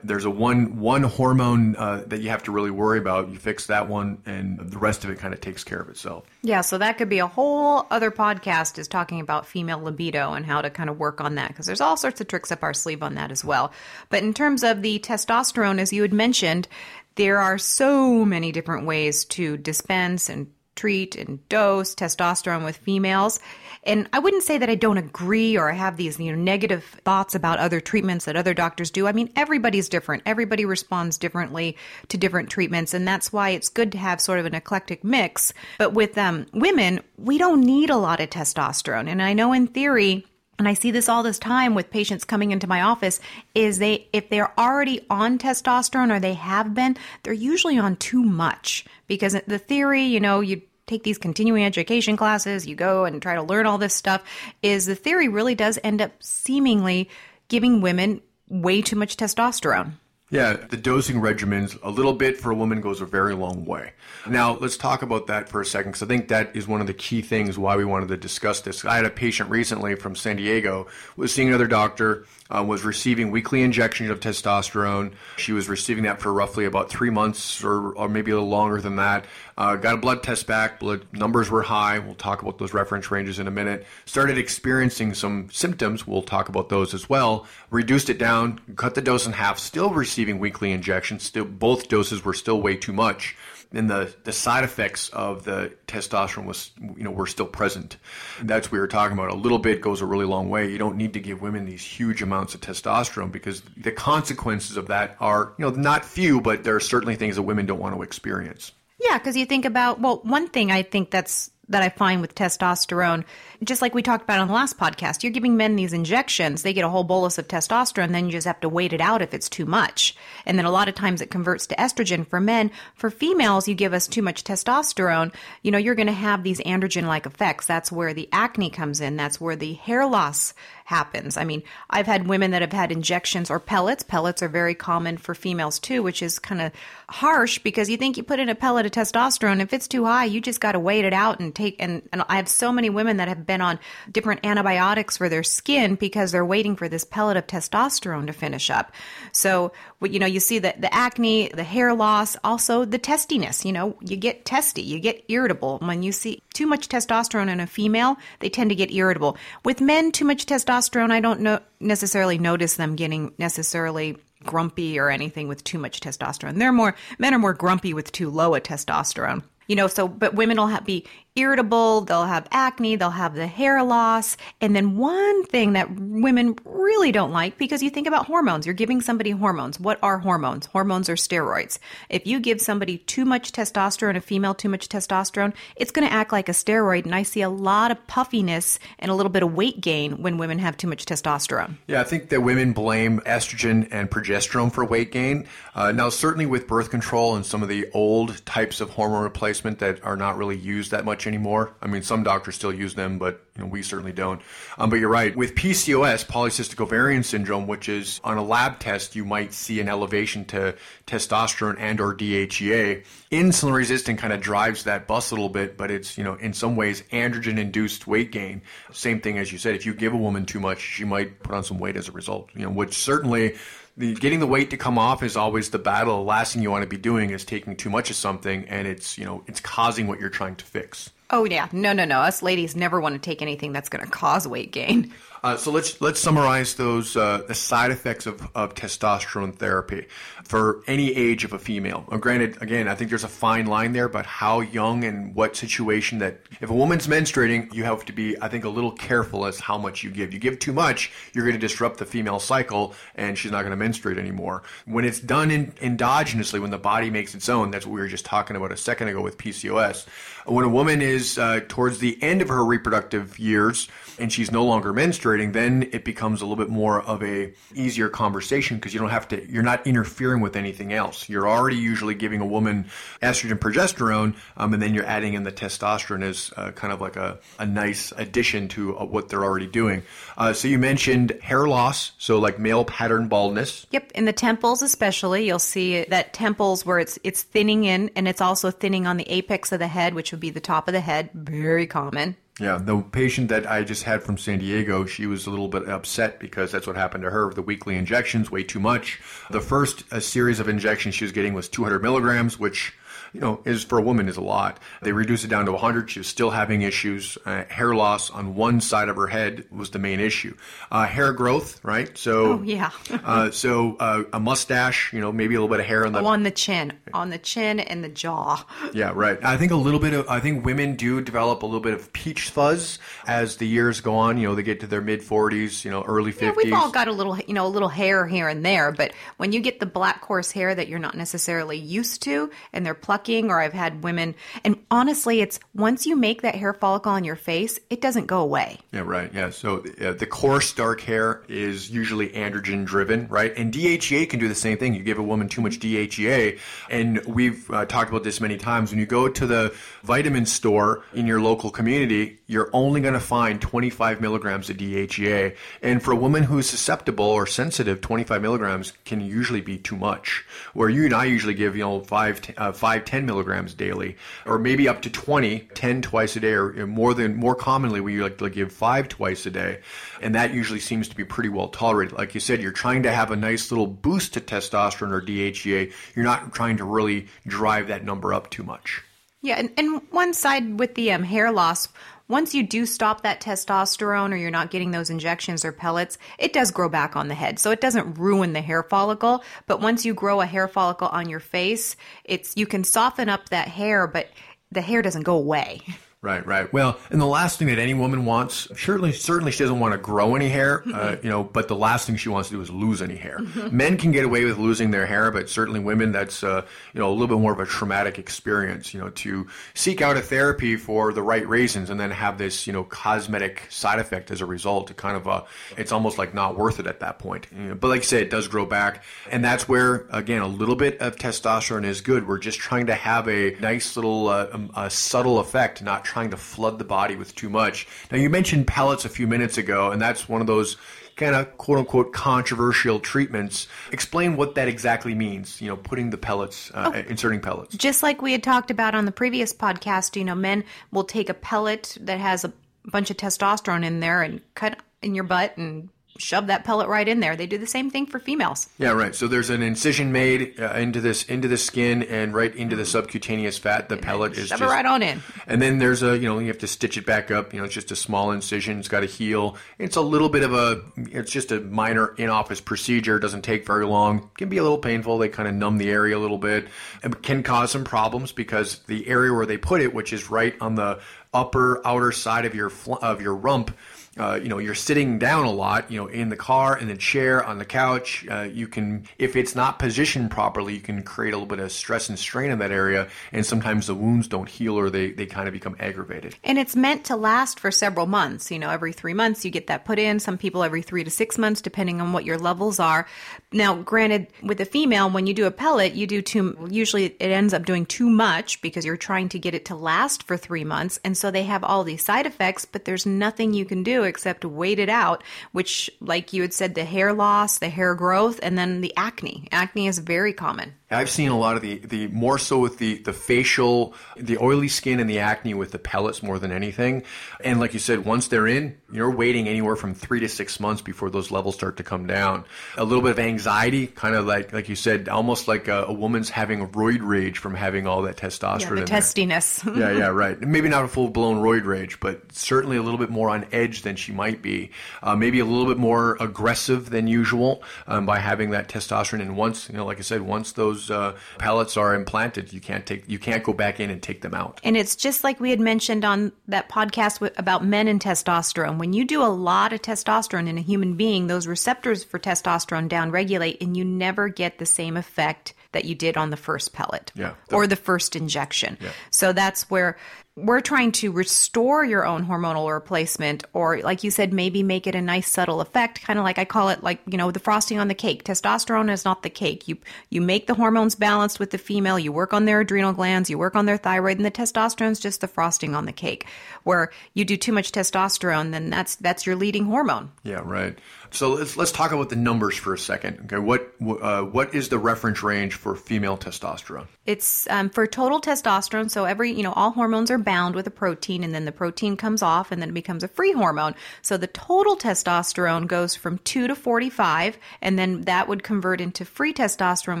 there's 0.02 0.24
a 0.24 0.30
one 0.30 0.78
one 0.78 1.02
hormone 1.02 1.76
uh, 1.76 2.04
that 2.06 2.20
you 2.20 2.30
have 2.30 2.42
to 2.44 2.52
really 2.52 2.70
worry 2.70 2.98
about. 2.98 3.30
You 3.30 3.38
fix 3.38 3.66
that 3.66 3.88
one, 3.88 4.22
and 4.26 4.58
the 4.58 4.78
rest 4.78 5.04
of 5.04 5.10
it 5.10 5.18
kind 5.18 5.34
of 5.34 5.40
takes 5.40 5.64
care 5.64 5.80
of 5.80 5.88
itself. 5.88 6.24
Yeah, 6.42 6.60
so 6.60 6.78
that 6.78 6.98
could 6.98 7.08
be 7.08 7.18
a 7.18 7.26
whole 7.26 7.86
other 7.90 8.10
podcast 8.10 8.78
is 8.78 8.88
talking 8.88 9.20
about 9.20 9.46
female 9.46 9.80
libido 9.80 10.32
and 10.32 10.44
how 10.44 10.62
to 10.62 10.70
kind 10.70 10.90
of 10.90 10.98
work 10.98 11.20
on 11.20 11.36
that 11.36 11.48
because 11.48 11.66
there's 11.66 11.80
all 11.80 11.96
sorts 11.96 12.20
of 12.20 12.28
tricks 12.28 12.52
up 12.52 12.62
our 12.62 12.74
sleeve 12.74 13.02
on 13.02 13.14
that 13.14 13.30
as 13.30 13.44
well. 13.44 13.72
But 14.08 14.22
in 14.22 14.34
terms 14.34 14.62
of 14.62 14.82
the 14.82 14.98
testosterone, 14.98 15.78
as 15.78 15.92
you 15.92 16.02
had 16.02 16.12
mentioned, 16.12 16.68
there 17.16 17.38
are 17.38 17.58
so 17.58 18.24
many 18.24 18.52
different 18.52 18.86
ways 18.86 19.24
to 19.26 19.56
dispense 19.56 20.28
and 20.28 20.50
treat 20.76 21.14
and 21.16 21.46
dose 21.48 21.94
testosterone 21.94 22.64
with 22.64 22.78
females. 22.78 23.38
And 23.84 24.08
I 24.12 24.18
wouldn't 24.18 24.42
say 24.42 24.58
that 24.58 24.68
I 24.68 24.74
don't 24.74 24.98
agree 24.98 25.56
or 25.56 25.70
I 25.70 25.74
have 25.74 25.96
these 25.96 26.18
you 26.20 26.32
know 26.32 26.42
negative 26.42 26.84
thoughts 27.04 27.34
about 27.34 27.58
other 27.58 27.80
treatments 27.80 28.26
that 28.26 28.36
other 28.36 28.54
doctors 28.54 28.90
do. 28.90 29.06
I 29.06 29.12
mean, 29.12 29.32
everybody's 29.36 29.88
different. 29.88 30.22
Everybody 30.26 30.64
responds 30.64 31.18
differently 31.18 31.76
to 32.08 32.18
different 32.18 32.50
treatments, 32.50 32.94
and 32.94 33.06
that's 33.08 33.32
why 33.32 33.50
it's 33.50 33.68
good 33.68 33.92
to 33.92 33.98
have 33.98 34.20
sort 34.20 34.38
of 34.38 34.46
an 34.46 34.54
eclectic 34.54 35.02
mix. 35.02 35.52
But 35.78 35.94
with 35.94 36.18
um, 36.18 36.46
women, 36.52 37.00
we 37.16 37.38
don't 37.38 37.62
need 37.62 37.90
a 37.90 37.96
lot 37.96 38.20
of 38.20 38.30
testosterone. 38.30 39.08
And 39.08 39.22
I 39.22 39.32
know 39.32 39.52
in 39.52 39.66
theory 39.66 40.26
and 40.60 40.68
I 40.68 40.74
see 40.74 40.90
this 40.90 41.08
all 41.08 41.22
this 41.22 41.38
time 41.38 41.74
with 41.74 41.90
patients 41.90 42.24
coming 42.24 42.50
into 42.50 42.66
my 42.66 42.82
office 42.82 43.18
is 43.54 43.78
they 43.78 44.08
if 44.12 44.28
they're 44.28 44.52
already 44.60 45.06
on 45.08 45.38
testosterone 45.38 46.14
or 46.14 46.20
they 46.20 46.34
have 46.34 46.74
been, 46.74 46.98
they're 47.22 47.32
usually 47.32 47.78
on 47.78 47.96
too 47.96 48.22
much 48.22 48.84
because 49.06 49.34
the 49.46 49.58
theory, 49.58 50.02
you 50.02 50.20
know, 50.20 50.40
you 50.40 50.60
take 50.90 51.04
these 51.04 51.18
continuing 51.18 51.64
education 51.64 52.16
classes, 52.16 52.66
you 52.66 52.74
go 52.74 53.04
and 53.04 53.22
try 53.22 53.36
to 53.36 53.42
learn 53.42 53.64
all 53.64 53.78
this 53.78 53.94
stuff, 53.94 54.22
is 54.62 54.86
the 54.86 54.96
theory 54.96 55.28
really 55.28 55.54
does 55.54 55.78
end 55.84 56.02
up 56.02 56.10
seemingly 56.20 57.08
giving 57.48 57.80
women 57.80 58.20
way 58.48 58.82
too 58.82 58.96
much 58.96 59.16
testosterone. 59.16 59.92
Yeah, 60.32 60.52
the 60.52 60.76
dosing 60.76 61.16
regimens, 61.16 61.76
a 61.82 61.90
little 61.90 62.12
bit 62.12 62.38
for 62.38 62.52
a 62.52 62.54
woman 62.54 62.80
goes 62.80 63.00
a 63.00 63.04
very 63.04 63.34
long 63.34 63.64
way. 63.64 63.94
Now, 64.28 64.56
let's 64.56 64.76
talk 64.76 65.02
about 65.02 65.26
that 65.26 65.48
for 65.48 65.60
a 65.60 65.66
second, 65.66 65.90
because 65.90 66.04
I 66.04 66.06
think 66.06 66.28
that 66.28 66.54
is 66.54 66.68
one 66.68 66.80
of 66.80 66.86
the 66.86 66.94
key 66.94 67.20
things 67.20 67.58
why 67.58 67.76
we 67.76 67.84
wanted 67.84 68.08
to 68.10 68.16
discuss 68.16 68.60
this. 68.60 68.84
I 68.84 68.94
had 68.94 69.04
a 69.04 69.10
patient 69.10 69.50
recently 69.50 69.96
from 69.96 70.14
San 70.14 70.36
Diego, 70.36 70.86
was 71.16 71.34
seeing 71.34 71.48
another 71.48 71.66
doctor, 71.66 72.26
uh, 72.48 72.62
was 72.62 72.84
receiving 72.84 73.32
weekly 73.32 73.62
injections 73.62 74.08
of 74.08 74.20
testosterone. 74.20 75.14
She 75.36 75.52
was 75.52 75.68
receiving 75.68 76.04
that 76.04 76.20
for 76.20 76.32
roughly 76.32 76.64
about 76.64 76.90
three 76.90 77.10
months 77.10 77.64
or, 77.64 77.92
or 77.94 78.08
maybe 78.08 78.30
a 78.30 78.34
little 78.34 78.48
longer 78.48 78.80
than 78.80 78.96
that. 78.96 79.24
Uh, 79.60 79.76
got 79.76 79.92
a 79.92 79.98
blood 79.98 80.22
test 80.22 80.46
back, 80.46 80.80
blood 80.80 81.04
numbers 81.12 81.50
were 81.50 81.60
high. 81.60 81.98
We'll 81.98 82.14
talk 82.14 82.40
about 82.40 82.56
those 82.56 82.72
reference 82.72 83.10
ranges 83.10 83.38
in 83.38 83.46
a 83.46 83.50
minute. 83.50 83.86
Started 84.06 84.38
experiencing 84.38 85.12
some 85.12 85.50
symptoms. 85.50 86.06
We'll 86.06 86.22
talk 86.22 86.48
about 86.48 86.70
those 86.70 86.94
as 86.94 87.10
well. 87.10 87.46
Reduced 87.68 88.08
it 88.08 88.16
down, 88.16 88.58
cut 88.76 88.94
the 88.94 89.02
dose 89.02 89.26
in 89.26 89.34
half, 89.34 89.58
still 89.58 89.90
receiving 89.90 90.38
weekly 90.38 90.72
injections. 90.72 91.24
Still, 91.24 91.44
both 91.44 91.88
doses 91.88 92.24
were 92.24 92.32
still 92.32 92.62
way 92.62 92.74
too 92.74 92.94
much, 92.94 93.36
and 93.70 93.90
the 93.90 94.14
the 94.24 94.32
side 94.32 94.64
effects 94.64 95.10
of 95.10 95.44
the 95.44 95.70
testosterone 95.86 96.46
was 96.46 96.70
you 96.96 97.04
know 97.04 97.10
were 97.10 97.26
still 97.26 97.44
present. 97.44 97.98
That's 98.40 98.68
what 98.68 98.72
we 98.72 98.78
were 98.78 98.88
talking 98.88 99.12
about. 99.12 99.30
A 99.30 99.34
little 99.34 99.58
bit 99.58 99.82
goes 99.82 100.00
a 100.00 100.06
really 100.06 100.24
long 100.24 100.48
way. 100.48 100.72
You 100.72 100.78
don't 100.78 100.96
need 100.96 101.12
to 101.12 101.20
give 101.20 101.42
women 101.42 101.66
these 101.66 101.84
huge 101.84 102.22
amounts 102.22 102.54
of 102.54 102.62
testosterone 102.62 103.30
because 103.30 103.60
the 103.76 103.92
consequences 103.92 104.78
of 104.78 104.86
that 104.86 105.16
are 105.20 105.52
you 105.58 105.66
know 105.66 105.70
not 105.72 106.06
few, 106.06 106.40
but 106.40 106.64
there 106.64 106.76
are 106.76 106.80
certainly 106.80 107.14
things 107.14 107.36
that 107.36 107.42
women 107.42 107.66
don't 107.66 107.78
want 107.78 107.94
to 107.94 108.00
experience. 108.00 108.72
Yeah, 109.00 109.18
because 109.18 109.36
you 109.36 109.46
think 109.46 109.64
about 109.64 110.00
well, 110.00 110.20
one 110.24 110.48
thing 110.48 110.70
I 110.70 110.82
think 110.82 111.10
that's 111.10 111.50
that 111.70 111.82
I 111.84 111.88
find 111.88 112.20
with 112.20 112.34
testosterone, 112.34 113.24
just 113.62 113.80
like 113.80 113.94
we 113.94 114.02
talked 114.02 114.24
about 114.24 114.40
on 114.40 114.48
the 114.48 114.54
last 114.54 114.76
podcast, 114.76 115.22
you're 115.22 115.32
giving 115.32 115.56
men 115.56 115.76
these 115.76 115.92
injections. 115.92 116.62
They 116.62 116.72
get 116.72 116.84
a 116.84 116.88
whole 116.88 117.04
bolus 117.04 117.38
of 117.38 117.46
testosterone, 117.46 118.10
then 118.10 118.26
you 118.26 118.32
just 118.32 118.46
have 118.46 118.60
to 118.60 118.68
wait 118.68 118.92
it 118.92 119.00
out 119.00 119.22
if 119.22 119.32
it's 119.32 119.48
too 119.48 119.66
much. 119.66 120.16
And 120.44 120.58
then 120.58 120.66
a 120.66 120.70
lot 120.70 120.88
of 120.88 120.96
times 120.96 121.20
it 121.20 121.30
converts 121.30 121.68
to 121.68 121.76
estrogen 121.76 122.26
for 122.26 122.40
men. 122.40 122.72
For 122.96 123.08
females, 123.08 123.68
you 123.68 123.76
give 123.76 123.94
us 123.94 124.08
too 124.08 124.20
much 124.20 124.42
testosterone, 124.42 125.32
you 125.62 125.70
know, 125.70 125.78
you're 125.78 125.94
going 125.94 126.08
to 126.08 126.12
have 126.12 126.42
these 126.42 126.60
androgen 126.60 127.06
like 127.06 127.24
effects. 127.24 127.66
That's 127.66 127.92
where 127.92 128.12
the 128.12 128.28
acne 128.32 128.70
comes 128.70 129.00
in. 129.00 129.16
That's 129.16 129.40
where 129.40 129.56
the 129.56 129.74
hair 129.74 130.06
loss 130.06 130.54
happens. 130.90 131.36
I 131.36 131.44
mean, 131.44 131.62
I've 131.88 132.08
had 132.08 132.26
women 132.26 132.50
that 132.50 132.62
have 132.62 132.72
had 132.72 132.90
injections 132.90 133.48
or 133.48 133.60
pellets. 133.60 134.02
Pellets 134.02 134.42
are 134.42 134.48
very 134.48 134.74
common 134.74 135.18
for 135.18 135.36
females 135.36 135.78
too, 135.78 136.02
which 136.02 136.20
is 136.20 136.40
kind 136.40 136.60
of 136.60 136.72
harsh 137.08 137.60
because 137.60 137.88
you 137.88 137.96
think 137.96 138.16
you 138.16 138.24
put 138.24 138.40
in 138.40 138.48
a 138.48 138.56
pellet 138.56 138.86
of 138.86 138.92
testosterone. 138.92 139.60
If 139.60 139.72
it's 139.72 139.86
too 139.86 140.04
high, 140.04 140.24
you 140.24 140.40
just 140.40 140.60
got 140.60 140.72
to 140.72 140.80
wait 140.80 141.04
it 141.04 141.12
out 141.12 141.38
and 141.38 141.54
take. 141.54 141.76
And, 141.78 142.02
and 142.12 142.24
I 142.28 142.36
have 142.36 142.48
so 142.48 142.72
many 142.72 142.90
women 142.90 143.18
that 143.18 143.28
have 143.28 143.46
been 143.46 143.60
on 143.60 143.78
different 144.10 144.44
antibiotics 144.44 145.16
for 145.16 145.28
their 145.28 145.44
skin 145.44 145.94
because 145.94 146.32
they're 146.32 146.44
waiting 146.44 146.74
for 146.74 146.88
this 146.88 147.04
pellet 147.04 147.36
of 147.36 147.46
testosterone 147.46 148.26
to 148.26 148.32
finish 148.32 148.68
up. 148.68 148.92
So, 149.30 149.70
you 150.00 150.18
know, 150.18 150.26
you 150.26 150.40
see 150.40 150.58
the, 150.58 150.74
the 150.78 150.92
acne, 150.92 151.48
the 151.48 151.64
hair 151.64 151.92
loss, 151.92 152.36
also 152.42 152.84
the 152.84 152.98
testiness. 152.98 153.64
You 153.64 153.72
know, 153.72 153.96
you 154.00 154.16
get 154.16 154.44
testy, 154.44 154.82
you 154.82 154.98
get 154.98 155.24
irritable. 155.28 155.78
When 155.82 156.02
you 156.02 156.12
see 156.12 156.42
too 156.54 156.66
much 156.66 156.88
testosterone 156.88 157.50
in 157.50 157.60
a 157.60 157.66
female, 157.66 158.16
they 158.38 158.48
tend 158.48 158.70
to 158.70 158.76
get 158.76 158.90
irritable. 158.90 159.36
With 159.64 159.80
men, 159.80 160.10
too 160.12 160.24
much 160.24 160.46
testosterone 160.46 161.10
I 161.10 161.20
don't 161.20 161.40
know, 161.40 161.60
necessarily 161.80 162.38
notice 162.38 162.76
them 162.76 162.96
getting 162.96 163.32
necessarily 163.38 164.16
grumpy 164.44 164.98
or 164.98 165.10
anything 165.10 165.48
with 165.48 165.62
too 165.64 165.78
much 165.78 166.00
testosterone. 166.00 166.58
They're 166.58 166.72
more 166.72 166.94
men 167.18 167.34
are 167.34 167.38
more 167.38 167.54
grumpy 167.54 167.94
with 167.94 168.10
too 168.12 168.30
low 168.30 168.54
a 168.54 168.60
testosterone. 168.60 169.42
You 169.66 169.76
know, 169.76 169.86
so 169.86 170.08
but 170.08 170.34
women 170.34 170.56
will 170.56 170.80
be 170.80 171.06
irritable, 171.36 172.02
they'll 172.02 172.24
have 172.24 172.48
acne, 172.50 172.96
they'll 172.96 173.10
have 173.10 173.34
the 173.34 173.46
hair 173.46 173.82
loss. 173.82 174.36
And 174.60 174.74
then 174.74 174.96
one 174.96 175.44
thing 175.44 175.74
that 175.74 175.88
women 175.98 176.56
really 176.64 177.12
don't 177.12 177.32
like 177.32 177.58
because 177.58 177.82
you 177.82 177.90
think 177.90 178.06
about 178.06 178.26
hormones, 178.26 178.66
you're 178.66 178.74
giving 178.74 179.00
somebody 179.00 179.30
hormones. 179.30 179.78
What 179.78 179.98
are 180.02 180.18
hormones? 180.18 180.66
Hormones 180.66 181.08
are 181.08 181.14
steroids. 181.14 181.78
If 182.08 182.26
you 182.26 182.40
give 182.40 182.60
somebody 182.60 182.98
too 182.98 183.24
much 183.24 183.52
testosterone, 183.52 184.16
a 184.16 184.20
female 184.20 184.54
too 184.54 184.68
much 184.68 184.88
testosterone, 184.88 185.54
it's 185.76 185.92
going 185.92 186.06
to 186.06 186.12
act 186.12 186.32
like 186.32 186.48
a 186.48 186.52
steroid. 186.52 187.04
And 187.04 187.14
I 187.14 187.22
see 187.22 187.42
a 187.42 187.48
lot 187.48 187.90
of 187.90 188.06
puffiness 188.06 188.78
and 188.98 189.10
a 189.10 189.14
little 189.14 189.30
bit 189.30 189.42
of 189.42 189.54
weight 189.54 189.80
gain 189.80 190.22
when 190.22 190.36
women 190.36 190.58
have 190.58 190.76
too 190.76 190.88
much 190.88 191.04
testosterone. 191.04 191.76
Yeah, 191.86 192.00
I 192.00 192.04
think 192.04 192.30
that 192.30 192.42
women 192.42 192.72
blame 192.72 193.20
estrogen 193.20 193.88
and 193.90 194.10
progesterone 194.10 194.72
for 194.72 194.84
weight 194.84 195.12
gain. 195.12 195.46
Uh, 195.74 195.92
now, 195.92 196.08
certainly 196.08 196.46
with 196.46 196.66
birth 196.66 196.90
control 196.90 197.36
and 197.36 197.46
some 197.46 197.62
of 197.62 197.68
the 197.68 197.88
old 197.94 198.44
types 198.44 198.80
of 198.80 198.90
hormone 198.90 199.22
replacement 199.22 199.78
that 199.78 200.02
are 200.04 200.16
not 200.16 200.36
really 200.36 200.56
used 200.56 200.90
that 200.90 201.04
much 201.04 201.19
much 201.20 201.26
anymore. 201.26 201.74
I 201.82 201.86
mean, 201.86 202.02
some 202.02 202.22
doctors 202.22 202.54
still 202.54 202.72
use 202.72 202.94
them, 202.94 203.18
but 203.18 203.44
you 203.54 203.62
know, 203.62 203.68
we 203.68 203.82
certainly 203.82 204.12
don't. 204.12 204.40
Um, 204.78 204.88
but 204.88 204.96
you're 204.96 205.10
right. 205.10 205.36
With 205.36 205.54
PCOS, 205.54 206.24
polycystic 206.24 206.80
ovarian 206.80 207.22
syndrome, 207.22 207.66
which 207.66 207.90
is 207.90 208.20
on 208.24 208.38
a 208.38 208.42
lab 208.42 208.78
test, 208.78 209.14
you 209.14 209.26
might 209.26 209.52
see 209.52 209.80
an 209.80 209.88
elevation 209.88 210.46
to 210.46 210.74
testosterone 211.06 211.76
and 211.78 212.00
or 212.00 212.14
DHEA. 212.14 213.04
Insulin 213.30 213.74
resistant 213.74 214.18
kind 214.18 214.32
of 214.32 214.40
drives 214.40 214.84
that 214.84 215.06
bus 215.06 215.30
a 215.30 215.34
little 215.34 215.50
bit, 215.50 215.76
but 215.76 215.90
it's, 215.90 216.16
you 216.16 216.24
know, 216.24 216.34
in 216.34 216.54
some 216.54 216.74
ways 216.74 217.02
androgen 217.12 217.58
induced 217.58 218.06
weight 218.06 218.32
gain. 218.32 218.62
Same 218.92 219.20
thing 219.20 219.36
as 219.36 219.52
you 219.52 219.58
said, 219.58 219.74
if 219.74 219.84
you 219.84 219.92
give 219.92 220.14
a 220.14 220.16
woman 220.16 220.46
too 220.46 220.60
much, 220.60 220.80
she 220.80 221.04
might 221.04 221.42
put 221.42 221.54
on 221.54 221.64
some 221.64 221.78
weight 221.78 221.96
as 221.96 222.08
a 222.08 222.12
result, 222.12 222.48
you 222.54 222.62
know, 222.62 222.70
which 222.70 222.94
certainly 222.94 223.56
the 224.00 224.14
getting 224.14 224.40
the 224.40 224.46
weight 224.46 224.70
to 224.70 224.76
come 224.76 224.98
off 224.98 225.22
is 225.22 225.36
always 225.36 225.70
the 225.70 225.78
battle. 225.78 226.16
The 226.16 226.24
last 226.24 226.54
thing 226.54 226.62
you 226.62 226.70
want 226.70 226.82
to 226.82 226.88
be 226.88 226.96
doing 226.96 227.30
is 227.30 227.44
taking 227.44 227.76
too 227.76 227.90
much 227.90 228.10
of 228.10 228.16
something 228.16 228.64
and 228.68 228.88
it's, 228.88 229.18
you 229.18 229.24
know, 229.24 229.44
it's 229.46 229.60
causing 229.60 230.06
what 230.06 230.18
you're 230.18 230.30
trying 230.30 230.56
to 230.56 230.64
fix. 230.64 231.10
Oh 231.32 231.44
yeah, 231.44 231.68
no, 231.70 231.92
no, 231.92 232.04
no. 232.04 232.18
Us 232.18 232.42
ladies 232.42 232.74
never 232.74 233.00
want 233.00 233.14
to 233.14 233.20
take 233.20 233.40
anything 233.40 233.72
that's 233.72 233.88
going 233.88 234.04
to 234.04 234.10
cause 234.10 234.48
weight 234.48 234.72
gain. 234.72 235.12
Uh, 235.42 235.56
so 235.56 235.70
let's 235.70 236.00
let's 236.02 236.20
summarize 236.20 236.74
those 236.74 237.16
uh, 237.16 237.42
the 237.48 237.54
side 237.54 237.90
effects 237.90 238.26
of, 238.26 238.46
of 238.54 238.74
testosterone 238.74 239.54
therapy 239.54 240.06
for 240.50 240.82
any 240.88 241.14
age 241.14 241.44
of 241.44 241.52
a 241.52 241.60
female. 241.60 242.04
Now, 242.10 242.16
granted, 242.16 242.60
again, 242.60 242.88
I 242.88 242.96
think 242.96 243.08
there's 243.08 243.22
a 243.22 243.28
fine 243.28 243.66
line 243.66 243.92
there, 243.92 244.08
but 244.08 244.26
how 244.26 244.62
young 244.62 245.04
and 245.04 245.32
what 245.32 245.54
situation 245.54 246.18
that 246.18 246.40
if 246.60 246.70
a 246.70 246.74
woman's 246.74 247.06
menstruating, 247.06 247.72
you 247.72 247.84
have 247.84 248.04
to 248.06 248.12
be, 248.12 248.36
I 248.42 248.48
think, 248.48 248.64
a 248.64 248.68
little 248.68 248.90
careful 248.90 249.46
as 249.46 249.60
how 249.60 249.78
much 249.78 250.02
you 250.02 250.10
give. 250.10 250.32
You 250.32 250.40
give 250.40 250.58
too 250.58 250.72
much, 250.72 251.12
you're 251.34 251.44
going 251.44 251.54
to 251.54 251.60
disrupt 251.60 251.98
the 251.98 252.04
female 252.04 252.40
cycle, 252.40 252.96
and 253.14 253.38
she's 253.38 253.52
not 253.52 253.60
going 253.60 253.70
to 253.70 253.76
menstruate 253.76 254.18
anymore. 254.18 254.64
When 254.86 255.04
it's 255.04 255.20
done 255.20 255.52
in, 255.52 255.70
endogenously, 255.74 256.60
when 256.60 256.70
the 256.70 256.78
body 256.78 257.10
makes 257.10 257.32
its 257.36 257.48
own, 257.48 257.70
that's 257.70 257.86
what 257.86 257.94
we 257.94 258.00
were 258.00 258.08
just 258.08 258.24
talking 258.24 258.56
about 258.56 258.72
a 258.72 258.76
second 258.76 259.06
ago 259.06 259.22
with 259.22 259.38
PCOS. 259.38 260.08
When 260.46 260.64
a 260.64 260.68
woman 260.68 261.00
is 261.00 261.38
uh, 261.38 261.60
towards 261.68 262.00
the 262.00 262.20
end 262.20 262.42
of 262.42 262.48
her 262.48 262.64
reproductive 262.64 263.38
years 263.38 263.88
and 264.18 264.32
she's 264.32 264.50
no 264.50 264.64
longer 264.64 264.92
menstruating, 264.92 265.52
then 265.52 265.88
it 265.92 266.04
becomes 266.04 266.40
a 266.40 266.44
little 266.44 266.56
bit 266.56 266.70
more 266.70 267.02
of 267.02 267.22
a 267.22 267.52
easier 267.74 268.08
conversation 268.08 268.78
because 268.78 268.92
you 268.92 268.98
don't 268.98 269.10
have 269.10 269.28
to, 269.28 269.48
you're 269.48 269.62
not 269.62 269.86
interfering 269.86 270.39
with 270.40 270.56
anything 270.56 270.92
else. 270.92 271.28
You're 271.28 271.48
already 271.48 271.76
usually 271.76 272.14
giving 272.14 272.40
a 272.40 272.46
woman 272.46 272.86
estrogen, 273.22 273.58
progesterone, 273.58 274.36
um, 274.56 274.74
and 274.74 274.82
then 274.82 274.94
you're 274.94 275.06
adding 275.06 275.34
in 275.34 275.42
the 275.42 275.52
testosterone 275.52 276.22
as 276.22 276.52
uh, 276.56 276.72
kind 276.72 276.92
of 276.92 277.00
like 277.00 277.16
a, 277.16 277.38
a 277.58 277.66
nice 277.66 278.12
addition 278.16 278.68
to 278.68 278.98
uh, 278.98 279.04
what 279.04 279.28
they're 279.28 279.44
already 279.44 279.66
doing. 279.66 280.02
Uh, 280.36 280.52
so 280.52 280.68
you 280.68 280.78
mentioned 280.78 281.32
hair 281.42 281.66
loss, 281.66 282.12
so 282.18 282.38
like 282.38 282.58
male 282.58 282.84
pattern 282.84 283.28
baldness. 283.28 283.86
Yep, 283.90 284.12
in 284.14 284.24
the 284.24 284.32
temples 284.32 284.82
especially, 284.82 285.46
you'll 285.46 285.58
see 285.58 286.04
that 286.04 286.32
temples 286.32 286.84
where 286.84 286.98
it's 286.98 287.18
it's 287.24 287.42
thinning 287.42 287.84
in, 287.84 288.10
and 288.16 288.26
it's 288.26 288.40
also 288.40 288.70
thinning 288.70 289.06
on 289.06 289.16
the 289.16 289.28
apex 289.30 289.72
of 289.72 289.78
the 289.78 289.88
head, 289.88 290.14
which 290.14 290.32
would 290.32 290.40
be 290.40 290.50
the 290.50 290.60
top 290.60 290.88
of 290.88 290.94
the 290.94 291.00
head. 291.00 291.30
Very 291.34 291.86
common. 291.86 292.36
Yeah, 292.60 292.76
the 292.76 293.00
patient 293.00 293.48
that 293.48 293.68
I 293.68 293.84
just 293.84 294.02
had 294.02 294.22
from 294.22 294.36
San 294.36 294.58
Diego, 294.58 295.06
she 295.06 295.26
was 295.26 295.46
a 295.46 295.50
little 295.50 295.68
bit 295.68 295.88
upset 295.88 296.38
because 296.38 296.70
that's 296.70 296.86
what 296.86 296.94
happened 296.94 297.22
to 297.22 297.30
her. 297.30 297.54
The 297.54 297.62
weekly 297.62 297.96
injections, 297.96 298.50
way 298.50 298.64
too 298.64 298.80
much. 298.80 299.18
The 299.50 299.62
first 299.62 300.04
uh, 300.12 300.20
series 300.20 300.60
of 300.60 300.68
injections 300.68 301.14
she 301.14 301.24
was 301.24 301.32
getting 301.32 301.54
was 301.54 301.70
200 301.70 302.02
milligrams, 302.02 302.58
which 302.58 302.92
you 303.32 303.40
know, 303.40 303.60
is 303.64 303.84
for 303.84 303.98
a 303.98 304.02
woman 304.02 304.28
is 304.28 304.36
a 304.36 304.42
lot. 304.42 304.78
They 305.02 305.12
reduced 305.12 305.44
it 305.44 305.48
down 305.48 305.66
to 305.66 305.72
100. 305.72 306.10
She 306.10 306.20
was 306.20 306.26
still 306.26 306.50
having 306.50 306.82
issues. 306.82 307.38
Uh, 307.44 307.64
hair 307.68 307.94
loss 307.94 308.30
on 308.30 308.54
one 308.54 308.80
side 308.80 309.08
of 309.08 309.16
her 309.16 309.26
head 309.26 309.64
was 309.70 309.90
the 309.90 309.98
main 309.98 310.20
issue. 310.20 310.56
Uh, 310.90 311.06
hair 311.06 311.32
growth, 311.32 311.82
right? 311.84 312.16
So, 312.16 312.54
oh, 312.54 312.62
yeah. 312.62 312.90
uh, 313.24 313.50
so 313.50 313.96
uh, 313.98 314.24
a 314.32 314.40
mustache, 314.40 315.12
you 315.12 315.20
know, 315.20 315.32
maybe 315.32 315.54
a 315.54 315.58
little 315.58 315.74
bit 315.74 315.80
of 315.80 315.86
hair 315.86 316.06
on 316.06 316.12
the 316.12 316.20
oh, 316.20 316.26
on 316.26 316.42
the 316.42 316.50
chin, 316.50 316.92
on 317.14 317.30
the 317.30 317.38
chin 317.38 317.80
and 317.80 318.02
the 318.02 318.08
jaw. 318.08 318.64
Yeah, 318.92 319.12
right. 319.14 319.38
I 319.44 319.56
think 319.56 319.72
a 319.72 319.76
little 319.76 320.00
bit 320.00 320.12
of. 320.12 320.28
I 320.28 320.40
think 320.40 320.64
women 320.64 320.96
do 320.96 321.20
develop 321.20 321.62
a 321.62 321.66
little 321.66 321.80
bit 321.80 321.94
of 321.94 322.12
peach 322.12 322.50
fuzz 322.50 322.98
as 323.26 323.56
the 323.56 323.66
years 323.66 324.00
go 324.00 324.14
on. 324.14 324.38
You 324.38 324.48
know, 324.48 324.54
they 324.54 324.62
get 324.62 324.80
to 324.80 324.86
their 324.86 325.00
mid 325.00 325.20
40s, 325.20 325.84
you 325.84 325.90
know, 325.90 326.02
early 326.02 326.32
50s. 326.32 326.42
Yeah, 326.42 326.52
we've 326.56 326.72
all 326.72 326.90
got 326.90 327.08
a 327.08 327.12
little, 327.12 327.38
you 327.38 327.54
know, 327.54 327.66
a 327.66 327.68
little 327.68 327.88
hair 327.88 328.26
here 328.26 328.48
and 328.48 328.64
there, 328.64 328.92
but 328.92 329.12
when 329.36 329.52
you 329.52 329.60
get 329.60 329.80
the 329.80 329.86
black 329.86 330.20
coarse 330.20 330.50
hair 330.50 330.74
that 330.74 330.88
you're 330.88 330.98
not 330.98 331.16
necessarily 331.16 331.78
used 331.78 332.22
to, 332.22 332.50
and 332.72 332.84
they're 332.84 332.94
plucking, 333.20 333.50
or 333.50 333.60
I've 333.60 333.72
had 333.72 334.02
women, 334.02 334.34
and 334.64 334.76
honestly, 334.90 335.40
it's 335.40 335.60
once 335.74 336.06
you 336.06 336.16
make 336.16 336.42
that 336.42 336.54
hair 336.54 336.72
follicle 336.72 337.12
on 337.12 337.24
your 337.24 337.36
face, 337.36 337.78
it 337.90 338.00
doesn't 338.00 338.26
go 338.26 338.40
away. 338.40 338.78
Yeah, 338.92 339.00
right. 339.00 339.30
Yeah. 339.32 339.50
So 339.50 339.84
uh, 340.00 340.12
the 340.12 340.26
coarse 340.26 340.72
dark 340.72 341.00
hair 341.02 341.42
is 341.48 341.90
usually 341.90 342.30
androgen 342.30 342.84
driven, 342.84 343.28
right? 343.28 343.52
And 343.56 343.72
DHEA 343.72 344.28
can 344.28 344.40
do 344.40 344.48
the 344.48 344.54
same 344.54 344.78
thing. 344.78 344.94
You 344.94 345.02
give 345.02 345.18
a 345.18 345.22
woman 345.22 345.48
too 345.48 345.60
much 345.60 345.78
DHEA, 345.78 346.58
and 346.88 347.24
we've 347.26 347.70
uh, 347.70 347.84
talked 347.86 348.10
about 348.10 348.24
this 348.24 348.40
many 348.40 348.56
times. 348.56 348.90
When 348.90 348.98
you 348.98 349.06
go 349.06 349.28
to 349.28 349.46
the 349.46 349.74
vitamin 350.02 350.46
store 350.46 351.04
in 351.12 351.26
your 351.26 351.40
local 351.40 351.70
community, 351.70 352.38
you're 352.46 352.70
only 352.72 353.00
going 353.00 353.14
to 353.14 353.20
find 353.20 353.60
25 353.60 354.20
milligrams 354.20 354.70
of 354.70 354.76
DHEA. 354.76 355.56
And 355.82 356.02
for 356.02 356.12
a 356.12 356.16
woman 356.16 356.42
who's 356.42 356.68
susceptible 356.68 357.26
or 357.26 357.46
sensitive, 357.46 358.00
25 358.00 358.42
milligrams 358.42 358.92
can 359.04 359.20
usually 359.20 359.60
be 359.60 359.78
too 359.78 359.96
much. 359.96 360.44
Where 360.74 360.88
you 360.88 361.04
and 361.04 361.14
I 361.14 361.26
usually 361.26 361.54
give, 361.54 361.76
you 361.76 361.84
know, 361.84 362.00
5, 362.00 362.40
uh, 362.56 362.72
5 362.72 363.04
10 363.10 363.26
milligrams 363.26 363.74
daily, 363.74 364.16
or 364.46 364.56
maybe 364.56 364.86
up 364.86 365.02
to 365.02 365.10
20, 365.10 365.68
10 365.74 366.00
twice 366.00 366.36
a 366.36 366.40
day, 366.40 366.52
or 366.52 366.86
more 366.86 367.12
than, 367.12 367.34
more 367.34 367.56
commonly, 367.56 368.00
we 368.00 368.22
like 368.22 368.38
to 368.38 368.48
give 368.48 368.70
5 368.70 369.08
twice 369.08 369.44
a 369.46 369.50
day. 369.50 369.80
And 370.22 370.36
that 370.36 370.54
usually 370.54 370.78
seems 370.78 371.08
to 371.08 371.16
be 371.16 371.24
pretty 371.24 371.48
well 371.48 371.66
tolerated. 371.66 372.16
Like 372.16 372.34
you 372.34 372.40
said, 372.40 372.62
you're 372.62 372.70
trying 372.70 373.02
to 373.02 373.10
have 373.10 373.32
a 373.32 373.36
nice 373.36 373.72
little 373.72 373.88
boost 373.88 374.34
to 374.34 374.40
testosterone 374.40 375.10
or 375.10 375.20
DHEA. 375.20 375.92
You're 376.14 376.24
not 376.24 376.54
trying 376.54 376.76
to 376.76 376.84
really 376.84 377.26
drive 377.48 377.88
that 377.88 378.04
number 378.04 378.32
up 378.32 378.48
too 378.48 378.62
much. 378.62 379.02
Yeah, 379.42 379.56
and, 379.58 379.72
and 379.76 380.02
one 380.12 380.32
side 380.32 380.78
with 380.78 380.94
the 380.94 381.10
um, 381.10 381.24
hair 381.24 381.50
loss, 381.50 381.88
once 382.30 382.54
you 382.54 382.62
do 382.62 382.86
stop 382.86 383.22
that 383.22 383.40
testosterone 383.40 384.32
or 384.32 384.36
you're 384.36 384.50
not 384.50 384.70
getting 384.70 384.92
those 384.92 385.10
injections 385.10 385.64
or 385.64 385.72
pellets, 385.72 386.16
it 386.38 386.52
does 386.52 386.70
grow 386.70 386.88
back 386.88 387.16
on 387.16 387.26
the 387.26 387.34
head. 387.34 387.58
So 387.58 387.72
it 387.72 387.80
doesn't 387.80 388.18
ruin 388.18 388.52
the 388.52 388.60
hair 388.60 388.84
follicle, 388.84 389.42
but 389.66 389.80
once 389.80 390.06
you 390.06 390.14
grow 390.14 390.40
a 390.40 390.46
hair 390.46 390.68
follicle 390.68 391.08
on 391.08 391.28
your 391.28 391.40
face, 391.40 391.96
it's 392.24 392.56
you 392.56 392.66
can 392.66 392.84
soften 392.84 393.28
up 393.28 393.48
that 393.48 393.66
hair, 393.68 394.06
but 394.06 394.28
the 394.70 394.80
hair 394.80 395.02
doesn't 395.02 395.24
go 395.24 395.36
away. 395.36 395.82
Right, 396.22 396.46
right. 396.46 396.70
Well, 396.70 396.98
and 397.08 397.18
the 397.18 397.24
last 397.26 397.58
thing 397.58 397.68
that 397.68 397.78
any 397.78 397.94
woman 397.94 398.26
wants, 398.26 398.68
certainly, 398.78 399.12
certainly 399.12 399.52
she 399.52 399.60
doesn't 399.60 399.80
want 399.80 399.92
to 399.92 399.98
grow 399.98 400.34
any 400.34 400.50
hair, 400.50 400.82
uh, 400.92 401.16
you 401.22 401.30
know, 401.30 401.42
but 401.42 401.66
the 401.66 401.74
last 401.74 402.06
thing 402.06 402.16
she 402.16 402.28
wants 402.28 402.50
to 402.50 402.56
do 402.56 402.60
is 402.60 402.68
lose 402.68 403.00
any 403.00 403.16
hair. 403.16 403.38
Mm-hmm. 403.38 403.74
Men 403.74 403.96
can 403.96 404.12
get 404.12 404.26
away 404.26 404.44
with 404.44 404.58
losing 404.58 404.90
their 404.90 405.06
hair, 405.06 405.30
but 405.30 405.48
certainly 405.48 405.80
women, 405.80 406.12
that's, 406.12 406.44
uh, 406.44 406.66
you 406.92 407.00
know, 407.00 407.08
a 407.08 407.12
little 407.12 407.26
bit 407.26 407.38
more 407.38 407.52
of 407.52 407.58
a 407.58 407.64
traumatic 407.64 408.18
experience, 408.18 408.92
you 408.92 409.00
know, 409.00 409.08
to 409.08 409.46
seek 409.72 410.02
out 410.02 410.18
a 410.18 410.20
therapy 410.20 410.76
for 410.76 411.14
the 411.14 411.22
right 411.22 411.48
reasons 411.48 411.88
and 411.88 411.98
then 411.98 412.10
have 412.10 412.36
this, 412.36 412.66
you 412.66 412.74
know, 412.74 412.84
cosmetic 412.84 413.62
side 413.70 413.98
effect 413.98 414.30
as 414.30 414.42
a 414.42 414.46
result. 414.46 414.90
It 414.90 414.98
kind 414.98 415.16
of, 415.16 415.26
uh, 415.26 415.44
it's 415.78 415.90
almost 415.90 416.18
like 416.18 416.34
not 416.34 416.54
worth 416.54 416.80
it 416.80 416.86
at 416.86 417.00
that 417.00 417.18
point. 417.18 417.46
You 417.50 417.68
know, 417.68 417.74
but 417.76 417.88
like 417.88 418.02
I 418.02 418.04
said, 418.04 418.22
it 418.24 418.30
does 418.30 418.46
grow 418.46 418.66
back. 418.66 419.04
And 419.30 419.42
that's 419.42 419.66
where, 419.66 420.06
again, 420.10 420.42
a 420.42 420.48
little 420.48 420.76
bit 420.76 420.98
of 421.00 421.16
testosterone 421.16 421.86
is 421.86 422.02
good. 422.02 422.28
We're 422.28 422.36
just 422.36 422.58
trying 422.58 422.88
to 422.88 422.94
have 422.94 423.26
a 423.26 423.56
nice 423.58 423.96
little, 423.96 424.28
uh, 424.28 424.48
um, 424.52 424.70
a 424.76 424.90
subtle 424.90 425.38
effect, 425.38 425.82
not 425.82 426.04
trying 426.10 426.30
to 426.30 426.36
flood 426.36 426.78
the 426.78 426.84
body 426.84 427.14
with 427.14 427.34
too 427.36 427.48
much. 427.48 427.86
Now, 428.10 428.18
you 428.18 428.28
mentioned 428.28 428.66
pellets 428.66 429.04
a 429.04 429.08
few 429.08 429.28
minutes 429.28 429.56
ago, 429.58 429.92
and 429.92 430.02
that's 430.02 430.28
one 430.28 430.40
of 430.40 430.48
those 430.48 430.76
kind 431.14 431.36
of 431.36 431.56
quote 431.56 431.78
unquote 431.78 432.12
controversial 432.12 432.98
treatments. 432.98 433.68
Explain 433.92 434.36
what 434.36 434.56
that 434.56 434.66
exactly 434.66 435.14
means, 435.14 435.60
you 435.62 435.68
know, 435.68 435.76
putting 435.76 436.10
the 436.10 436.18
pellets, 436.18 436.72
uh, 436.74 436.90
oh, 436.92 436.98
inserting 437.08 437.40
pellets. 437.40 437.76
Just 437.76 438.02
like 438.02 438.20
we 438.20 438.32
had 438.32 438.42
talked 438.42 438.72
about 438.72 438.96
on 438.96 439.04
the 439.04 439.12
previous 439.12 439.54
podcast, 439.54 440.16
you 440.16 440.24
know, 440.24 440.34
men 440.34 440.64
will 440.90 441.04
take 441.04 441.28
a 441.28 441.34
pellet 441.34 441.96
that 442.00 442.18
has 442.18 442.44
a 442.44 442.52
bunch 442.86 443.10
of 443.10 443.16
testosterone 443.16 443.84
in 443.84 444.00
there 444.00 444.22
and 444.22 444.40
cut 444.54 444.78
in 445.02 445.14
your 445.14 445.24
butt 445.24 445.56
and 445.56 445.90
shove 446.20 446.46
that 446.48 446.64
pellet 446.64 446.88
right 446.88 447.08
in 447.08 447.20
there. 447.20 447.36
They 447.36 447.46
do 447.46 447.58
the 447.58 447.66
same 447.66 447.90
thing 447.90 448.06
for 448.06 448.18
females. 448.18 448.68
Yeah, 448.78 448.90
right. 448.90 449.14
So 449.14 449.26
there's 449.26 449.50
an 449.50 449.62
incision 449.62 450.12
made 450.12 450.60
uh, 450.60 450.72
into 450.74 451.00
this 451.00 451.24
into 451.24 451.48
the 451.48 451.56
skin 451.56 452.02
and 452.04 452.34
right 452.34 452.54
into 452.54 452.76
the 452.76 452.84
subcutaneous 452.84 453.58
fat. 453.58 453.88
The 453.88 453.96
and 453.96 454.04
pellet 454.04 454.32
is 454.32 454.48
shove 454.48 454.58
just, 454.58 454.70
it 454.70 454.74
right 454.74 454.86
on 454.86 455.02
in. 455.02 455.22
And 455.46 455.60
then 455.60 455.78
there's 455.78 456.02
a 456.02 456.16
you 456.16 456.28
know 456.28 456.38
you 456.38 456.48
have 456.48 456.58
to 456.58 456.66
stitch 456.66 456.96
it 456.96 457.06
back 457.06 457.30
up. 457.30 457.52
You 457.52 457.60
know, 457.60 457.64
it's 457.64 457.74
just 457.74 457.90
a 457.90 457.96
small 457.96 458.30
incision. 458.32 458.78
It's 458.78 458.88
got 458.88 459.00
to 459.00 459.06
heal. 459.06 459.56
It's 459.78 459.96
a 459.96 460.00
little 460.00 460.28
bit 460.28 460.42
of 460.42 460.52
a 460.52 460.82
it's 460.96 461.32
just 461.32 461.52
a 461.52 461.60
minor 461.60 462.14
in 462.16 462.28
office 462.30 462.60
procedure. 462.60 463.16
It 463.16 463.20
doesn't 463.20 463.42
take 463.42 463.66
very 463.66 463.86
long. 463.86 464.30
Can 464.36 464.48
be 464.48 464.58
a 464.58 464.62
little 464.62 464.78
painful. 464.78 465.18
They 465.18 465.28
kind 465.28 465.48
of 465.48 465.54
numb 465.54 465.78
the 465.78 465.90
area 465.90 466.16
a 466.16 466.20
little 466.20 466.38
bit. 466.38 466.68
It 467.02 467.22
can 467.22 467.42
cause 467.42 467.70
some 467.70 467.84
problems 467.84 468.32
because 468.32 468.80
the 468.86 469.08
area 469.08 469.32
where 469.32 469.46
they 469.46 469.56
put 469.56 469.80
it, 469.80 469.94
which 469.94 470.12
is 470.12 470.30
right 470.30 470.54
on 470.60 470.74
the 470.74 471.00
upper 471.32 471.86
outer 471.86 472.12
side 472.12 472.44
of 472.44 472.54
your 472.54 472.72
of 473.00 473.20
your 473.20 473.34
rump 473.34 473.76
uh, 474.20 474.34
you 474.34 474.50
know, 474.50 474.58
you're 474.58 474.74
sitting 474.74 475.18
down 475.18 475.46
a 475.46 475.50
lot, 475.50 475.90
you 475.90 475.98
know, 475.98 476.06
in 476.06 476.28
the 476.28 476.36
car, 476.36 476.78
in 476.78 476.88
the 476.88 476.96
chair, 476.96 477.42
on 477.42 477.58
the 477.58 477.64
couch. 477.64 478.26
Uh, 478.30 478.42
you 478.42 478.68
can, 478.68 479.06
if 479.18 479.34
it's 479.34 479.54
not 479.54 479.78
positioned 479.78 480.30
properly, 480.30 480.74
you 480.74 480.80
can 480.80 481.02
create 481.02 481.32
a 481.32 481.36
little 481.36 481.46
bit 481.46 481.58
of 481.58 481.72
stress 481.72 482.10
and 482.10 482.18
strain 482.18 482.50
in 482.50 482.58
that 482.58 482.70
area. 482.70 483.08
And 483.32 483.46
sometimes 483.46 483.86
the 483.86 483.94
wounds 483.94 484.28
don't 484.28 484.48
heal 484.48 484.78
or 484.78 484.90
they, 484.90 485.12
they 485.12 485.24
kind 485.24 485.48
of 485.48 485.54
become 485.54 485.74
aggravated. 485.80 486.36
And 486.44 486.58
it's 486.58 486.76
meant 486.76 487.04
to 487.06 487.16
last 487.16 487.58
for 487.58 487.70
several 487.70 488.06
months. 488.06 488.50
You 488.50 488.58
know, 488.58 488.68
every 488.68 488.92
three 488.92 489.14
months 489.14 489.42
you 489.42 489.50
get 489.50 489.68
that 489.68 489.86
put 489.86 489.98
in. 489.98 490.20
Some 490.20 490.36
people 490.36 490.62
every 490.62 490.82
three 490.82 491.02
to 491.02 491.10
six 491.10 491.38
months, 491.38 491.62
depending 491.62 492.02
on 492.02 492.12
what 492.12 492.26
your 492.26 492.36
levels 492.36 492.78
are. 492.78 493.06
Now, 493.52 493.74
granted, 493.74 494.26
with 494.42 494.60
a 494.60 494.66
female, 494.66 495.08
when 495.08 495.26
you 495.26 495.32
do 495.32 495.46
a 495.46 495.50
pellet, 495.50 495.94
you 495.94 496.06
do 496.06 496.20
too, 496.20 496.68
usually 496.70 497.06
it 497.06 497.22
ends 497.22 497.54
up 497.54 497.64
doing 497.64 497.86
too 497.86 498.10
much 498.10 498.60
because 498.60 498.84
you're 498.84 498.98
trying 498.98 499.30
to 499.30 499.38
get 499.38 499.54
it 499.54 499.64
to 499.66 499.74
last 499.74 500.24
for 500.24 500.36
three 500.36 500.64
months. 500.64 501.00
And 501.04 501.16
so 501.16 501.30
they 501.30 501.44
have 501.44 501.64
all 501.64 501.84
these 501.84 502.04
side 502.04 502.26
effects, 502.26 502.66
but 502.66 502.84
there's 502.84 503.06
nothing 503.06 503.54
you 503.54 503.64
can 503.64 503.82
do 503.82 504.09
except 504.10 504.44
wait 504.44 504.78
it 504.78 504.90
out, 504.90 505.24
which, 505.52 505.90
like 506.00 506.34
you 506.34 506.42
had 506.42 506.52
said, 506.52 506.74
the 506.74 506.84
hair 506.84 507.14
loss, 507.14 507.58
the 507.58 507.70
hair 507.70 507.94
growth, 507.94 508.38
and 508.42 508.58
then 508.58 508.82
the 508.82 508.92
acne. 508.96 509.48
Acne 509.50 509.86
is 509.86 509.98
very 509.98 510.34
common. 510.34 510.74
I've 510.92 511.10
seen 511.10 511.30
a 511.30 511.38
lot 511.38 511.54
of 511.54 511.62
the, 511.62 511.78
the 511.78 512.08
more 512.08 512.36
so 512.36 512.58
with 512.58 512.78
the, 512.78 512.98
the 512.98 513.12
facial, 513.12 513.94
the 514.16 514.38
oily 514.38 514.66
skin 514.66 514.98
and 514.98 515.08
the 515.08 515.20
acne 515.20 515.54
with 515.54 515.70
the 515.70 515.78
pellets 515.78 516.20
more 516.20 516.40
than 516.40 516.50
anything. 516.50 517.04
And 517.44 517.60
like 517.60 517.74
you 517.74 517.78
said, 517.78 518.04
once 518.04 518.26
they're 518.26 518.48
in, 518.48 518.76
you're 518.90 519.10
waiting 519.10 519.46
anywhere 519.46 519.76
from 519.76 519.94
three 519.94 520.18
to 520.20 520.28
six 520.28 520.58
months 520.58 520.82
before 520.82 521.08
those 521.08 521.30
levels 521.30 521.54
start 521.54 521.76
to 521.76 521.84
come 521.84 522.08
down. 522.08 522.44
A 522.76 522.84
little 522.84 523.02
bit 523.02 523.12
of 523.12 523.18
anxiety, 523.20 523.86
kind 523.86 524.16
of 524.16 524.26
like, 524.26 524.52
like 524.52 524.68
you 524.68 524.74
said, 524.74 525.08
almost 525.08 525.46
like 525.46 525.68
a, 525.68 525.84
a 525.84 525.92
woman's 525.92 526.28
having 526.28 526.60
a 526.60 526.66
roid 526.66 527.00
rage 527.02 527.38
from 527.38 527.54
having 527.54 527.86
all 527.86 528.02
that 528.02 528.16
testosterone. 528.16 528.78
Yeah, 528.78 528.80
the 528.80 528.86
testiness. 528.86 529.64
yeah, 529.66 529.92
yeah, 529.92 530.08
right. 530.08 530.40
Maybe 530.40 530.68
not 530.68 530.84
a 530.84 530.88
full 530.88 531.08
blown 531.08 531.40
roid 531.40 531.66
rage, 531.66 532.00
but 532.00 532.32
certainly 532.32 532.76
a 532.76 532.82
little 532.82 532.98
bit 532.98 533.10
more 533.10 533.30
on 533.30 533.46
edge 533.52 533.82
than 533.82 533.94
she 533.94 534.10
might 534.10 534.42
be. 534.42 534.72
Uh, 535.04 535.14
maybe 535.14 535.38
a 535.38 535.44
little 535.44 535.66
bit 535.66 535.78
more 535.78 536.16
aggressive 536.18 536.90
than 536.90 537.06
usual 537.06 537.62
um, 537.86 538.06
by 538.06 538.18
having 538.18 538.50
that 538.50 538.68
testosterone. 538.68 539.20
And 539.20 539.36
once, 539.36 539.68
you 539.68 539.76
know, 539.76 539.86
like 539.86 539.98
I 539.98 540.02
said, 540.02 540.22
once 540.22 540.50
those 540.52 540.79
those 540.80 540.90
uh, 540.90 541.16
pellets 541.38 541.76
are 541.76 541.94
implanted, 541.94 542.52
you 542.52 542.60
can't 542.60 542.86
take 542.86 543.08
you 543.08 543.18
can't 543.18 543.42
go 543.42 543.52
back 543.52 543.80
in 543.80 543.90
and 543.90 544.02
take 544.02 544.22
them 544.22 544.34
out. 544.34 544.60
And 544.64 544.76
it's 544.76 544.96
just 544.96 545.24
like 545.24 545.40
we 545.40 545.50
had 545.50 545.60
mentioned 545.60 546.04
on 546.04 546.32
that 546.48 546.68
podcast 546.68 547.30
about 547.36 547.64
men 547.64 547.88
and 547.88 548.00
testosterone. 548.00 548.78
When 548.78 548.92
you 548.92 549.04
do 549.04 549.22
a 549.22 549.26
lot 549.26 549.72
of 549.72 549.82
testosterone 549.82 550.48
in 550.48 550.58
a 550.58 550.62
human 550.62 550.96
being, 550.96 551.26
those 551.26 551.46
receptors 551.46 552.04
for 552.04 552.18
testosterone 552.18 552.88
downregulate, 552.88 553.60
and 553.60 553.76
you 553.76 553.84
never 553.84 554.28
get 554.28 554.58
the 554.58 554.66
same 554.66 554.96
effect 554.96 555.54
that 555.72 555.84
you 555.84 555.94
did 555.94 556.16
on 556.16 556.30
the 556.30 556.36
first 556.36 556.72
pellet 556.72 557.12
yeah, 557.14 557.34
or 557.52 557.66
the 557.66 557.76
first 557.76 558.16
injection. 558.16 558.76
Yeah. 558.80 558.90
So 559.10 559.32
that's 559.32 559.70
where 559.70 559.96
we're 560.36 560.60
trying 560.60 560.92
to 560.92 561.12
restore 561.12 561.84
your 561.84 562.06
own 562.06 562.24
hormonal 562.24 562.72
replacement 562.72 563.44
or 563.52 563.80
like 563.80 564.04
you 564.04 564.10
said 564.10 564.32
maybe 564.32 564.62
make 564.62 564.86
it 564.86 564.94
a 564.94 565.00
nice 565.00 565.28
subtle 565.28 565.60
effect 565.60 566.00
kind 566.02 566.18
of 566.18 566.24
like 566.24 566.38
i 566.38 566.44
call 566.44 566.68
it 566.70 566.82
like 566.82 567.00
you 567.06 567.18
know 567.18 567.30
the 567.30 567.40
frosting 567.40 567.78
on 567.78 567.88
the 567.88 567.94
cake. 567.94 568.24
Testosterone 568.24 568.90
is 568.90 569.04
not 569.04 569.22
the 569.22 569.30
cake. 569.30 569.68
You 569.68 569.76
you 570.08 570.20
make 570.20 570.46
the 570.46 570.54
hormones 570.54 570.94
balanced 570.94 571.38
with 571.38 571.50
the 571.50 571.58
female. 571.58 571.98
You 571.98 572.12
work 572.12 572.32
on 572.32 572.44
their 572.44 572.60
adrenal 572.60 572.92
glands. 572.92 573.28
You 573.28 573.38
work 573.38 573.56
on 573.56 573.66
their 573.66 573.76
thyroid 573.76 574.16
and 574.16 574.24
the 574.24 574.30
testosterone 574.30 574.92
is 574.92 575.00
just 575.00 575.20
the 575.20 575.28
frosting 575.28 575.74
on 575.74 575.86
the 575.86 575.92
cake. 575.92 576.26
Where 576.62 576.90
you 577.14 577.24
do 577.24 577.36
too 577.36 577.52
much 577.52 577.72
testosterone 577.72 578.52
then 578.52 578.70
that's 578.70 578.96
that's 578.96 579.26
your 579.26 579.36
leading 579.36 579.66
hormone. 579.66 580.12
Yeah 580.22 580.42
right 580.44 580.78
So 581.12 581.30
let's 581.34 581.56
let's 581.56 581.72
talk 581.72 581.92
about 581.92 582.08
the 582.08 582.16
numbers 582.16 582.56
for 582.56 582.72
a 582.72 582.78
second. 582.78 583.20
Okay, 583.24 583.38
what 583.38 583.72
uh, 583.80 584.22
what 584.22 584.54
is 584.54 584.68
the 584.68 584.78
reference 584.78 585.22
range 585.22 585.54
for 585.54 585.74
female 585.74 586.16
testosterone? 586.16 586.86
It's 587.06 587.48
um, 587.50 587.70
for 587.70 587.86
total 587.86 588.20
testosterone. 588.20 588.90
So 588.90 589.04
every 589.04 589.32
you 589.32 589.42
know 589.42 589.52
all 589.52 589.70
hormones 589.70 590.10
are 590.10 590.18
bound 590.18 590.54
with 590.54 590.66
a 590.66 590.70
protein, 590.70 591.24
and 591.24 591.34
then 591.34 591.44
the 591.44 591.52
protein 591.52 591.96
comes 591.96 592.22
off, 592.22 592.52
and 592.52 592.62
then 592.62 592.70
it 592.70 592.74
becomes 592.74 593.02
a 593.02 593.08
free 593.08 593.32
hormone. 593.32 593.74
So 594.02 594.16
the 594.16 594.28
total 594.28 594.76
testosterone 594.76 595.66
goes 595.66 595.96
from 595.96 596.18
two 596.18 596.46
to 596.46 596.54
forty 596.54 596.90
five, 596.90 597.38
and 597.60 597.78
then 597.78 598.02
that 598.02 598.28
would 598.28 598.42
convert 598.42 598.80
into 598.80 599.04
free 599.04 599.34
testosterone, 599.34 600.00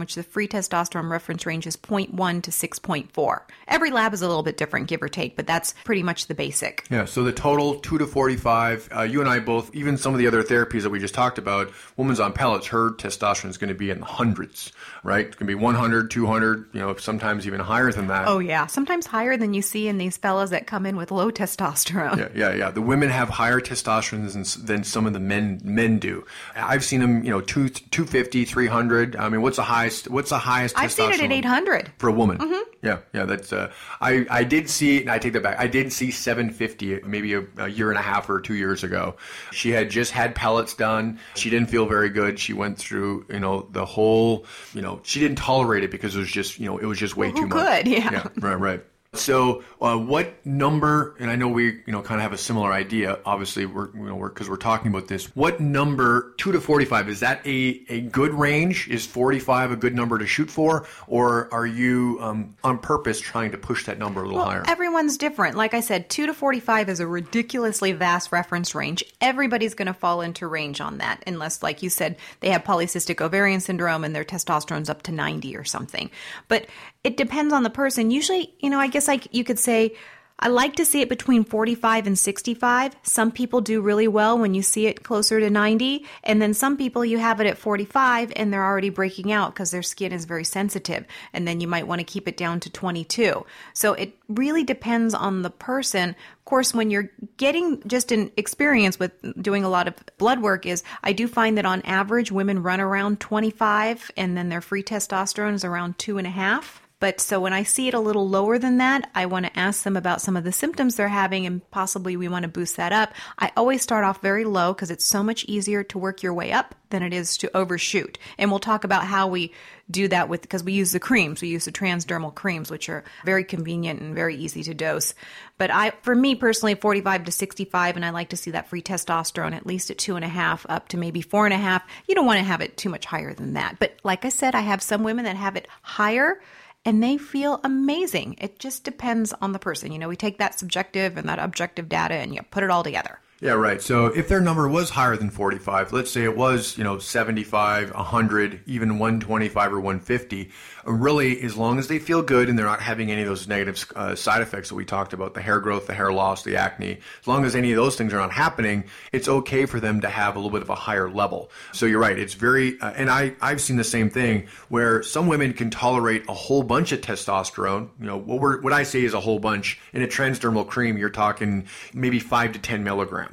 which 0.00 0.14
the 0.14 0.22
free 0.22 0.46
testosterone 0.46 1.10
reference 1.10 1.44
range 1.44 1.66
is 1.66 1.76
0.1 1.76 2.42
to 2.42 2.52
six 2.52 2.78
point 2.78 3.12
four. 3.12 3.46
Every 3.66 3.90
lab 3.90 4.14
is 4.14 4.22
a 4.22 4.28
little 4.28 4.42
bit 4.42 4.56
different, 4.56 4.88
give 4.88 5.02
or 5.02 5.08
take, 5.08 5.36
but 5.36 5.46
that's 5.46 5.74
pretty 5.84 6.02
much 6.02 6.28
the 6.28 6.34
basic. 6.34 6.86
Yeah. 6.90 7.04
So 7.04 7.24
the 7.24 7.32
total 7.32 7.80
two 7.80 7.98
to 7.98 8.06
forty 8.06 8.36
five. 8.36 8.88
Uh, 8.94 9.02
you 9.02 9.20
and 9.20 9.28
I 9.28 9.40
both, 9.40 9.74
even 9.74 9.96
some 9.96 10.12
of 10.12 10.18
the 10.18 10.28
other 10.28 10.42
therapies 10.44 10.82
that 10.82 10.90
we 10.90 10.99
just 11.00 11.14
talked 11.14 11.38
about, 11.38 11.70
woman's 11.96 12.20
on 12.20 12.32
pellets, 12.32 12.68
her 12.68 12.90
testosterone 12.90 13.50
is 13.50 13.58
going 13.58 13.68
to 13.68 13.74
be 13.74 13.90
in 13.90 14.00
the 14.00 14.06
hundreds, 14.06 14.72
right? 15.02 15.26
It's 15.26 15.36
going 15.36 15.46
to 15.46 15.50
be 15.50 15.54
100, 15.54 16.10
200, 16.10 16.70
you 16.72 16.80
know, 16.80 16.96
sometimes 16.96 17.46
even 17.46 17.60
higher 17.60 17.90
than 17.92 18.08
that. 18.08 18.28
Oh, 18.28 18.38
yeah. 18.38 18.66
Sometimes 18.66 19.06
higher 19.06 19.36
than 19.36 19.54
you 19.54 19.62
see 19.62 19.88
in 19.88 19.98
these 19.98 20.16
fellas 20.16 20.50
that 20.50 20.66
come 20.66 20.86
in 20.86 20.96
with 20.96 21.10
low 21.10 21.30
testosterone. 21.30 22.18
Yeah, 22.18 22.28
yeah, 22.34 22.54
yeah. 22.54 22.70
The 22.70 22.82
women 22.82 23.08
have 23.08 23.28
higher 23.28 23.60
testosterone 23.60 24.32
than, 24.32 24.66
than 24.66 24.84
some 24.84 25.06
of 25.06 25.12
the 25.12 25.20
men 25.20 25.60
men 25.64 25.98
do. 25.98 26.24
I've 26.54 26.84
seen 26.84 27.00
them, 27.00 27.24
you 27.24 27.30
know, 27.30 27.40
two, 27.40 27.68
250, 27.68 28.44
300. 28.44 29.16
I 29.16 29.28
mean, 29.28 29.42
what's 29.42 29.56
the 29.56 29.62
highest? 29.62 30.08
What's 30.08 30.30
the 30.30 30.38
highest 30.38 30.78
I've 30.78 30.92
seen 30.92 31.10
it 31.10 31.20
at 31.20 31.32
800. 31.32 31.92
For 31.98 32.08
a 32.08 32.12
woman. 32.12 32.38
Mm-hmm. 32.38 32.70
Yeah, 32.82 32.98
yeah. 33.12 33.24
That's, 33.24 33.52
uh, 33.52 33.72
I, 34.00 34.26
I 34.30 34.44
did 34.44 34.70
see, 34.70 35.00
and 35.00 35.10
I 35.10 35.18
take 35.18 35.34
that 35.34 35.42
back, 35.42 35.58
I 35.58 35.66
did 35.66 35.92
see 35.92 36.10
750 36.10 37.00
maybe 37.06 37.34
a, 37.34 37.44
a 37.58 37.68
year 37.68 37.90
and 37.90 37.98
a 37.98 38.02
half 38.02 38.28
or 38.30 38.40
two 38.40 38.54
years 38.54 38.84
ago. 38.84 39.16
She 39.52 39.70
had 39.70 39.90
just 39.90 40.12
had 40.12 40.34
pellets 40.34 40.74
done. 40.74 40.89
She 41.34 41.50
didn't 41.50 41.68
feel 41.68 41.86
very 41.86 42.10
good. 42.10 42.38
She 42.38 42.52
went 42.52 42.78
through, 42.78 43.26
you 43.28 43.40
know, 43.40 43.68
the 43.70 43.84
whole, 43.84 44.46
you 44.74 44.82
know, 44.82 45.00
she 45.02 45.20
didn't 45.20 45.38
tolerate 45.38 45.84
it 45.84 45.90
because 45.90 46.16
it 46.16 46.18
was 46.18 46.30
just, 46.30 46.58
you 46.58 46.66
know, 46.66 46.78
it 46.78 46.86
was 46.86 46.98
just 46.98 47.16
way 47.16 47.28
well, 47.28 47.42
too 47.42 47.48
much. 47.48 47.84
Good, 47.84 47.88
yeah. 47.92 48.10
yeah. 48.12 48.28
Right, 48.38 48.54
right. 48.54 48.84
So, 49.12 49.64
uh, 49.80 49.98
what 49.98 50.46
number? 50.46 51.16
And 51.18 51.32
I 51.32 51.34
know 51.34 51.48
we, 51.48 51.64
you 51.64 51.82
know, 51.88 52.00
kind 52.00 52.20
of 52.20 52.22
have 52.22 52.32
a 52.32 52.38
similar 52.38 52.72
idea. 52.72 53.18
Obviously, 53.24 53.66
we're, 53.66 53.92
you 53.92 54.04
know, 54.04 54.14
we're 54.14 54.28
because 54.28 54.48
we're 54.48 54.56
talking 54.56 54.88
about 54.88 55.08
this. 55.08 55.26
What 55.34 55.58
number? 55.58 56.32
Two 56.38 56.52
to 56.52 56.60
forty-five. 56.60 57.08
Is 57.08 57.18
that 57.18 57.44
a 57.44 57.82
a 57.88 58.02
good 58.02 58.32
range? 58.32 58.86
Is 58.88 59.04
forty-five 59.04 59.72
a 59.72 59.76
good 59.76 59.96
number 59.96 60.16
to 60.16 60.26
shoot 60.26 60.48
for, 60.48 60.86
or 61.08 61.52
are 61.52 61.66
you 61.66 62.18
um, 62.20 62.54
on 62.62 62.78
purpose 62.78 63.18
trying 63.18 63.50
to 63.50 63.58
push 63.58 63.84
that 63.86 63.98
number 63.98 64.22
a 64.22 64.26
little 64.26 64.38
well, 64.38 64.48
higher? 64.48 64.64
Everyone's 64.68 65.18
different. 65.18 65.56
Like 65.56 65.74
I 65.74 65.80
said, 65.80 66.08
two 66.08 66.26
to 66.26 66.32
forty-five 66.32 66.88
is 66.88 67.00
a 67.00 67.06
ridiculously 67.06 67.90
vast 67.90 68.30
reference 68.30 68.76
range. 68.76 69.02
Everybody's 69.20 69.74
going 69.74 69.86
to 69.86 69.94
fall 69.94 70.20
into 70.20 70.46
range 70.46 70.80
on 70.80 70.98
that, 70.98 71.24
unless, 71.26 71.64
like 71.64 71.82
you 71.82 71.90
said, 71.90 72.16
they 72.38 72.50
have 72.50 72.62
polycystic 72.62 73.20
ovarian 73.20 73.58
syndrome 73.58 74.04
and 74.04 74.14
their 74.14 74.24
testosterone's 74.24 74.88
up 74.88 75.02
to 75.02 75.10
ninety 75.10 75.56
or 75.56 75.64
something. 75.64 76.10
But 76.46 76.66
it 77.02 77.16
depends 77.16 77.52
on 77.52 77.64
the 77.64 77.70
person. 77.70 78.12
Usually, 78.12 78.54
you 78.60 78.70
know, 78.70 78.78
I 78.78 78.86
guess 78.86 78.99
like 79.08 79.28
you 79.32 79.44
could 79.44 79.58
say 79.58 79.94
I 80.42 80.48
like 80.48 80.76
to 80.76 80.86
see 80.86 81.02
it 81.02 81.10
between 81.10 81.44
45 81.44 82.06
and 82.06 82.18
65. 82.18 82.96
Some 83.02 83.30
people 83.30 83.60
do 83.60 83.82
really 83.82 84.08
well 84.08 84.38
when 84.38 84.54
you 84.54 84.62
see 84.62 84.86
it 84.86 85.02
closer 85.02 85.38
to 85.38 85.50
90, 85.50 86.06
and 86.24 86.40
then 86.40 86.54
some 86.54 86.78
people 86.78 87.04
you 87.04 87.18
have 87.18 87.42
it 87.42 87.46
at 87.46 87.58
45 87.58 88.32
and 88.34 88.50
they're 88.50 88.64
already 88.64 88.88
breaking 88.88 89.30
out 89.30 89.52
because 89.52 89.70
their 89.70 89.82
skin 89.82 90.12
is 90.12 90.24
very 90.24 90.44
sensitive, 90.44 91.04
and 91.34 91.46
then 91.46 91.60
you 91.60 91.68
might 91.68 91.86
want 91.86 91.98
to 91.98 92.06
keep 92.06 92.26
it 92.26 92.38
down 92.38 92.58
to 92.60 92.70
22. 92.70 93.44
So 93.74 93.92
it 93.92 94.16
really 94.28 94.64
depends 94.64 95.12
on 95.12 95.42
the 95.42 95.50
person. 95.50 96.10
Of 96.10 96.44
course, 96.46 96.72
when 96.72 96.90
you're 96.90 97.10
getting 97.36 97.86
just 97.86 98.10
an 98.10 98.32
experience 98.38 98.98
with 98.98 99.12
doing 99.42 99.62
a 99.62 99.68
lot 99.68 99.88
of 99.88 99.94
blood 100.16 100.40
work, 100.40 100.64
is 100.64 100.82
I 101.04 101.12
do 101.12 101.28
find 101.28 101.58
that 101.58 101.66
on 101.66 101.82
average 101.82 102.32
women 102.32 102.62
run 102.62 102.80
around 102.80 103.20
25, 103.20 104.10
and 104.16 104.38
then 104.38 104.48
their 104.48 104.62
free 104.62 104.82
testosterone 104.82 105.52
is 105.52 105.66
around 105.66 105.98
two 105.98 106.16
and 106.16 106.26
a 106.26 106.30
half. 106.30 106.80
But 107.00 107.18
so 107.18 107.40
when 107.40 107.54
I 107.54 107.62
see 107.62 107.88
it 107.88 107.94
a 107.94 108.00
little 108.00 108.28
lower 108.28 108.58
than 108.58 108.76
that, 108.76 109.10
I 109.14 109.24
want 109.24 109.46
to 109.46 109.58
ask 109.58 109.82
them 109.82 109.96
about 109.96 110.20
some 110.20 110.36
of 110.36 110.44
the 110.44 110.52
symptoms 110.52 110.96
they're 110.96 111.08
having 111.08 111.46
and 111.46 111.68
possibly 111.70 112.16
we 112.16 112.28
want 112.28 112.42
to 112.42 112.48
boost 112.48 112.76
that 112.76 112.92
up. 112.92 113.14
I 113.38 113.50
always 113.56 113.80
start 113.80 114.04
off 114.04 114.20
very 114.20 114.44
low 114.44 114.74
because 114.74 114.90
it's 114.90 115.06
so 115.06 115.22
much 115.22 115.44
easier 115.46 115.82
to 115.84 115.98
work 115.98 116.22
your 116.22 116.34
way 116.34 116.52
up 116.52 116.74
than 116.90 117.02
it 117.02 117.14
is 117.14 117.38
to 117.38 117.56
overshoot. 117.56 118.18
And 118.36 118.50
we'll 118.50 118.60
talk 118.60 118.84
about 118.84 119.04
how 119.04 119.28
we 119.28 119.52
do 119.90 120.08
that 120.08 120.28
with 120.28 120.42
because 120.42 120.62
we 120.62 120.74
use 120.74 120.92
the 120.92 121.00
creams. 121.00 121.40
We 121.40 121.48
use 121.48 121.64
the 121.64 121.72
transdermal 121.72 122.34
creams, 122.34 122.70
which 122.70 122.88
are 122.88 123.04
very 123.24 123.44
convenient 123.44 124.00
and 124.00 124.14
very 124.14 124.36
easy 124.36 124.62
to 124.64 124.74
dose. 124.74 125.14
But 125.56 125.70
I, 125.70 125.92
for 126.02 126.14
me 126.14 126.34
personally, 126.34 126.74
45 126.74 127.24
to 127.24 127.32
65, 127.32 127.96
and 127.96 128.04
I 128.04 128.10
like 128.10 128.28
to 128.30 128.36
see 128.36 128.50
that 128.50 128.68
free 128.68 128.82
testosterone 128.82 129.54
at 129.54 129.66
least 129.66 129.90
at 129.90 129.98
two 129.98 130.16
and 130.16 130.24
a 130.24 130.28
half 130.28 130.66
up 130.68 130.88
to 130.88 130.98
maybe 130.98 131.22
four 131.22 131.46
and 131.46 131.54
a 131.54 131.58
half. 131.58 131.82
You 132.06 132.14
don't 132.14 132.26
want 132.26 132.38
to 132.38 132.44
have 132.44 132.60
it 132.60 132.76
too 132.76 132.90
much 132.90 133.06
higher 133.06 133.32
than 133.32 133.54
that. 133.54 133.78
But 133.78 133.98
like 134.04 134.24
I 134.24 134.28
said, 134.28 134.54
I 134.54 134.60
have 134.60 134.82
some 134.82 135.02
women 135.02 135.24
that 135.24 135.36
have 135.36 135.56
it 135.56 135.66
higher 135.82 136.40
and 136.84 137.02
they 137.02 137.18
feel 137.18 137.60
amazing. 137.62 138.36
It 138.40 138.58
just 138.58 138.84
depends 138.84 139.32
on 139.34 139.52
the 139.52 139.58
person. 139.58 139.92
You 139.92 139.98
know, 139.98 140.08
we 140.08 140.16
take 140.16 140.38
that 140.38 140.58
subjective 140.58 141.16
and 141.16 141.28
that 141.28 141.38
objective 141.38 141.88
data 141.88 142.14
and 142.14 142.34
you 142.34 142.42
put 142.42 142.62
it 142.64 142.70
all 142.70 142.82
together. 142.82 143.20
Yeah, 143.42 143.52
right. 143.52 143.80
So 143.80 144.06
if 144.06 144.28
their 144.28 144.42
number 144.42 144.68
was 144.68 144.90
higher 144.90 145.16
than 145.16 145.30
45, 145.30 145.94
let's 145.94 146.10
say 146.10 146.24
it 146.24 146.36
was, 146.36 146.76
you 146.76 146.84
know, 146.84 146.98
75, 146.98 147.94
100, 147.94 148.60
even 148.66 148.98
125 148.98 149.72
or 149.72 149.80
150, 149.80 150.50
really, 150.84 151.40
as 151.40 151.56
long 151.56 151.78
as 151.78 151.88
they 151.88 151.98
feel 151.98 152.20
good 152.20 152.50
and 152.50 152.58
they're 152.58 152.66
not 152.66 152.82
having 152.82 153.10
any 153.10 153.22
of 153.22 153.28
those 153.28 153.48
negative 153.48 153.90
uh, 153.96 154.14
side 154.14 154.42
effects 154.42 154.68
that 154.68 154.74
we 154.74 154.84
talked 154.84 155.14
about 155.14 155.32
the 155.32 155.40
hair 155.40 155.58
growth, 155.58 155.86
the 155.86 155.94
hair 155.94 156.12
loss, 156.12 156.42
the 156.42 156.56
acne 156.56 156.98
as 157.20 157.26
long 157.26 157.46
as 157.46 157.56
any 157.56 157.72
of 157.72 157.76
those 157.76 157.96
things 157.96 158.12
are 158.12 158.18
not 158.18 158.30
happening, 158.30 158.84
it's 159.10 159.26
okay 159.26 159.64
for 159.64 159.80
them 159.80 160.02
to 160.02 160.08
have 160.10 160.36
a 160.36 160.38
little 160.38 160.50
bit 160.50 160.60
of 160.60 160.68
a 160.68 160.74
higher 160.74 161.08
level. 161.08 161.50
So 161.72 161.86
you're 161.86 161.98
right. 161.98 162.18
It's 162.18 162.34
very, 162.34 162.78
uh, 162.80 162.90
and 162.90 163.08
I, 163.08 163.34
I've 163.40 163.62
seen 163.62 163.76
the 163.76 163.84
same 163.84 164.10
thing 164.10 164.48
where 164.68 165.02
some 165.02 165.28
women 165.28 165.54
can 165.54 165.70
tolerate 165.70 166.24
a 166.28 166.34
whole 166.34 166.62
bunch 166.62 166.92
of 166.92 167.00
testosterone. 167.00 167.88
You 167.98 168.06
know, 168.06 168.18
what, 168.18 168.40
we're, 168.40 168.60
what 168.60 168.74
I 168.74 168.82
say 168.82 169.02
is 169.02 169.14
a 169.14 169.20
whole 169.20 169.38
bunch. 169.38 169.80
In 169.94 170.02
a 170.02 170.06
transdermal 170.06 170.66
cream, 170.66 170.98
you're 170.98 171.08
talking 171.08 171.66
maybe 171.94 172.18
five 172.18 172.52
to 172.52 172.58
10 172.58 172.84
milligrams. 172.84 173.29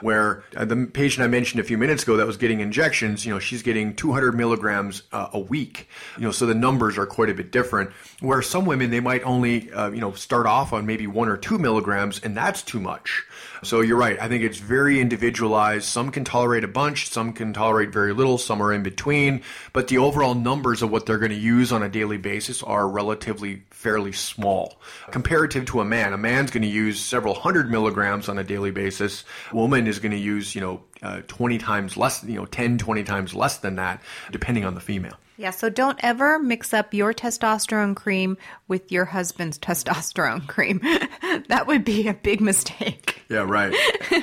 Where 0.00 0.44
uh, 0.56 0.64
the 0.64 0.86
patient 0.86 1.24
I 1.24 1.28
mentioned 1.28 1.60
a 1.60 1.64
few 1.64 1.78
minutes 1.78 2.02
ago 2.02 2.16
that 2.16 2.26
was 2.26 2.36
getting 2.36 2.60
injections, 2.60 3.24
you 3.24 3.32
know, 3.32 3.38
she's 3.38 3.62
getting 3.62 3.94
200 3.94 4.32
milligrams 4.32 5.02
uh, 5.12 5.28
a 5.32 5.38
week. 5.38 5.88
You 6.16 6.24
know, 6.24 6.32
so 6.32 6.46
the 6.46 6.54
numbers 6.54 6.98
are 6.98 7.06
quite 7.06 7.30
a 7.30 7.34
bit 7.34 7.52
different. 7.52 7.90
Where 8.20 8.42
some 8.42 8.66
women 8.66 8.90
they 8.90 9.00
might 9.00 9.22
only 9.24 9.72
uh, 9.72 9.90
you 9.90 10.00
know 10.00 10.12
start 10.12 10.46
off 10.46 10.72
on 10.72 10.86
maybe 10.86 11.06
one 11.06 11.28
or 11.28 11.36
two 11.36 11.58
milligrams, 11.58 12.20
and 12.20 12.36
that's 12.36 12.62
too 12.62 12.80
much. 12.80 13.24
So 13.62 13.80
you're 13.80 13.96
right. 13.96 14.18
I 14.20 14.28
think 14.28 14.44
it's 14.44 14.58
very 14.58 15.00
individualized. 15.00 15.84
Some 15.84 16.10
can 16.10 16.24
tolerate 16.24 16.64
a 16.64 16.68
bunch, 16.68 17.08
some 17.10 17.32
can 17.32 17.52
tolerate 17.52 17.90
very 17.90 18.12
little, 18.12 18.38
some 18.38 18.62
are 18.62 18.72
in 18.72 18.82
between. 18.82 19.42
But 19.72 19.88
the 19.88 19.98
overall 19.98 20.34
numbers 20.34 20.82
of 20.82 20.90
what 20.90 21.06
they're 21.06 21.18
going 21.18 21.30
to 21.30 21.36
use 21.36 21.72
on 21.72 21.82
a 21.82 21.88
daily 21.88 22.18
basis 22.18 22.62
are 22.62 22.88
relatively 22.88 23.62
fairly 23.70 24.12
small 24.12 24.80
comparative 25.10 25.66
to 25.66 25.80
a 25.80 25.84
man. 25.84 26.12
A 26.12 26.18
man's 26.18 26.50
going 26.50 26.62
to 26.62 26.68
use 26.68 27.00
several 27.00 27.34
hundred 27.34 27.70
milligrams 27.70 28.28
on 28.28 28.38
a 28.38 28.44
daily 28.44 28.70
basis. 28.70 29.24
A 29.50 29.56
woman 29.56 29.86
is 29.86 29.98
going 29.98 30.12
to 30.12 30.18
use 30.18 30.54
you 30.54 30.60
know 30.60 30.82
uh, 31.02 31.22
20 31.28 31.58
times 31.58 31.96
less, 31.96 32.24
you 32.24 32.36
know, 32.36 32.46
10, 32.46 32.78
20 32.78 33.04
times 33.04 33.34
less 33.34 33.58
than 33.58 33.76
that, 33.76 34.02
depending 34.30 34.64
on 34.64 34.74
the 34.74 34.80
female. 34.80 35.16
Yeah, 35.36 35.50
so 35.50 35.68
don't 35.68 36.00
ever 36.02 36.40
mix 36.40 36.74
up 36.74 36.92
your 36.92 37.14
testosterone 37.14 37.94
cream 37.94 38.36
with 38.66 38.90
your 38.90 39.04
husband's 39.04 39.56
testosterone 39.56 40.48
cream. 40.48 40.80
that 41.48 41.66
would 41.66 41.84
be 41.84 42.08
a 42.08 42.14
big 42.14 42.40
mistake. 42.40 43.22
Yeah, 43.28 43.44
right. 43.46 43.74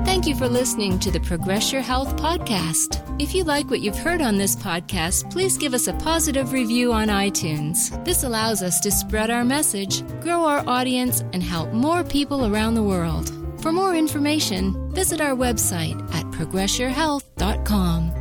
Thank 0.04 0.26
you 0.26 0.34
for 0.34 0.48
listening 0.48 0.98
to 0.98 1.12
the 1.12 1.20
Progress 1.20 1.72
Your 1.72 1.82
Health 1.82 2.16
podcast. 2.16 3.04
If 3.22 3.36
you 3.36 3.44
like 3.44 3.70
what 3.70 3.80
you've 3.80 3.98
heard 3.98 4.20
on 4.20 4.36
this 4.36 4.56
podcast, 4.56 5.30
please 5.30 5.56
give 5.56 5.74
us 5.74 5.86
a 5.86 5.92
positive 5.92 6.52
review 6.52 6.92
on 6.92 7.06
iTunes. 7.06 8.04
This 8.04 8.24
allows 8.24 8.60
us 8.60 8.80
to 8.80 8.90
spread 8.90 9.30
our 9.30 9.44
message, 9.44 10.02
grow 10.20 10.44
our 10.44 10.68
audience, 10.68 11.20
and 11.32 11.42
help 11.42 11.72
more 11.72 12.02
people 12.02 12.46
around 12.46 12.74
the 12.74 12.82
world. 12.82 13.30
For 13.62 13.70
more 13.70 13.94
information, 13.94 14.90
visit 14.90 15.20
our 15.20 15.36
website 15.36 16.02
at 16.14 16.24
progressyourhealth.com. 16.32 18.17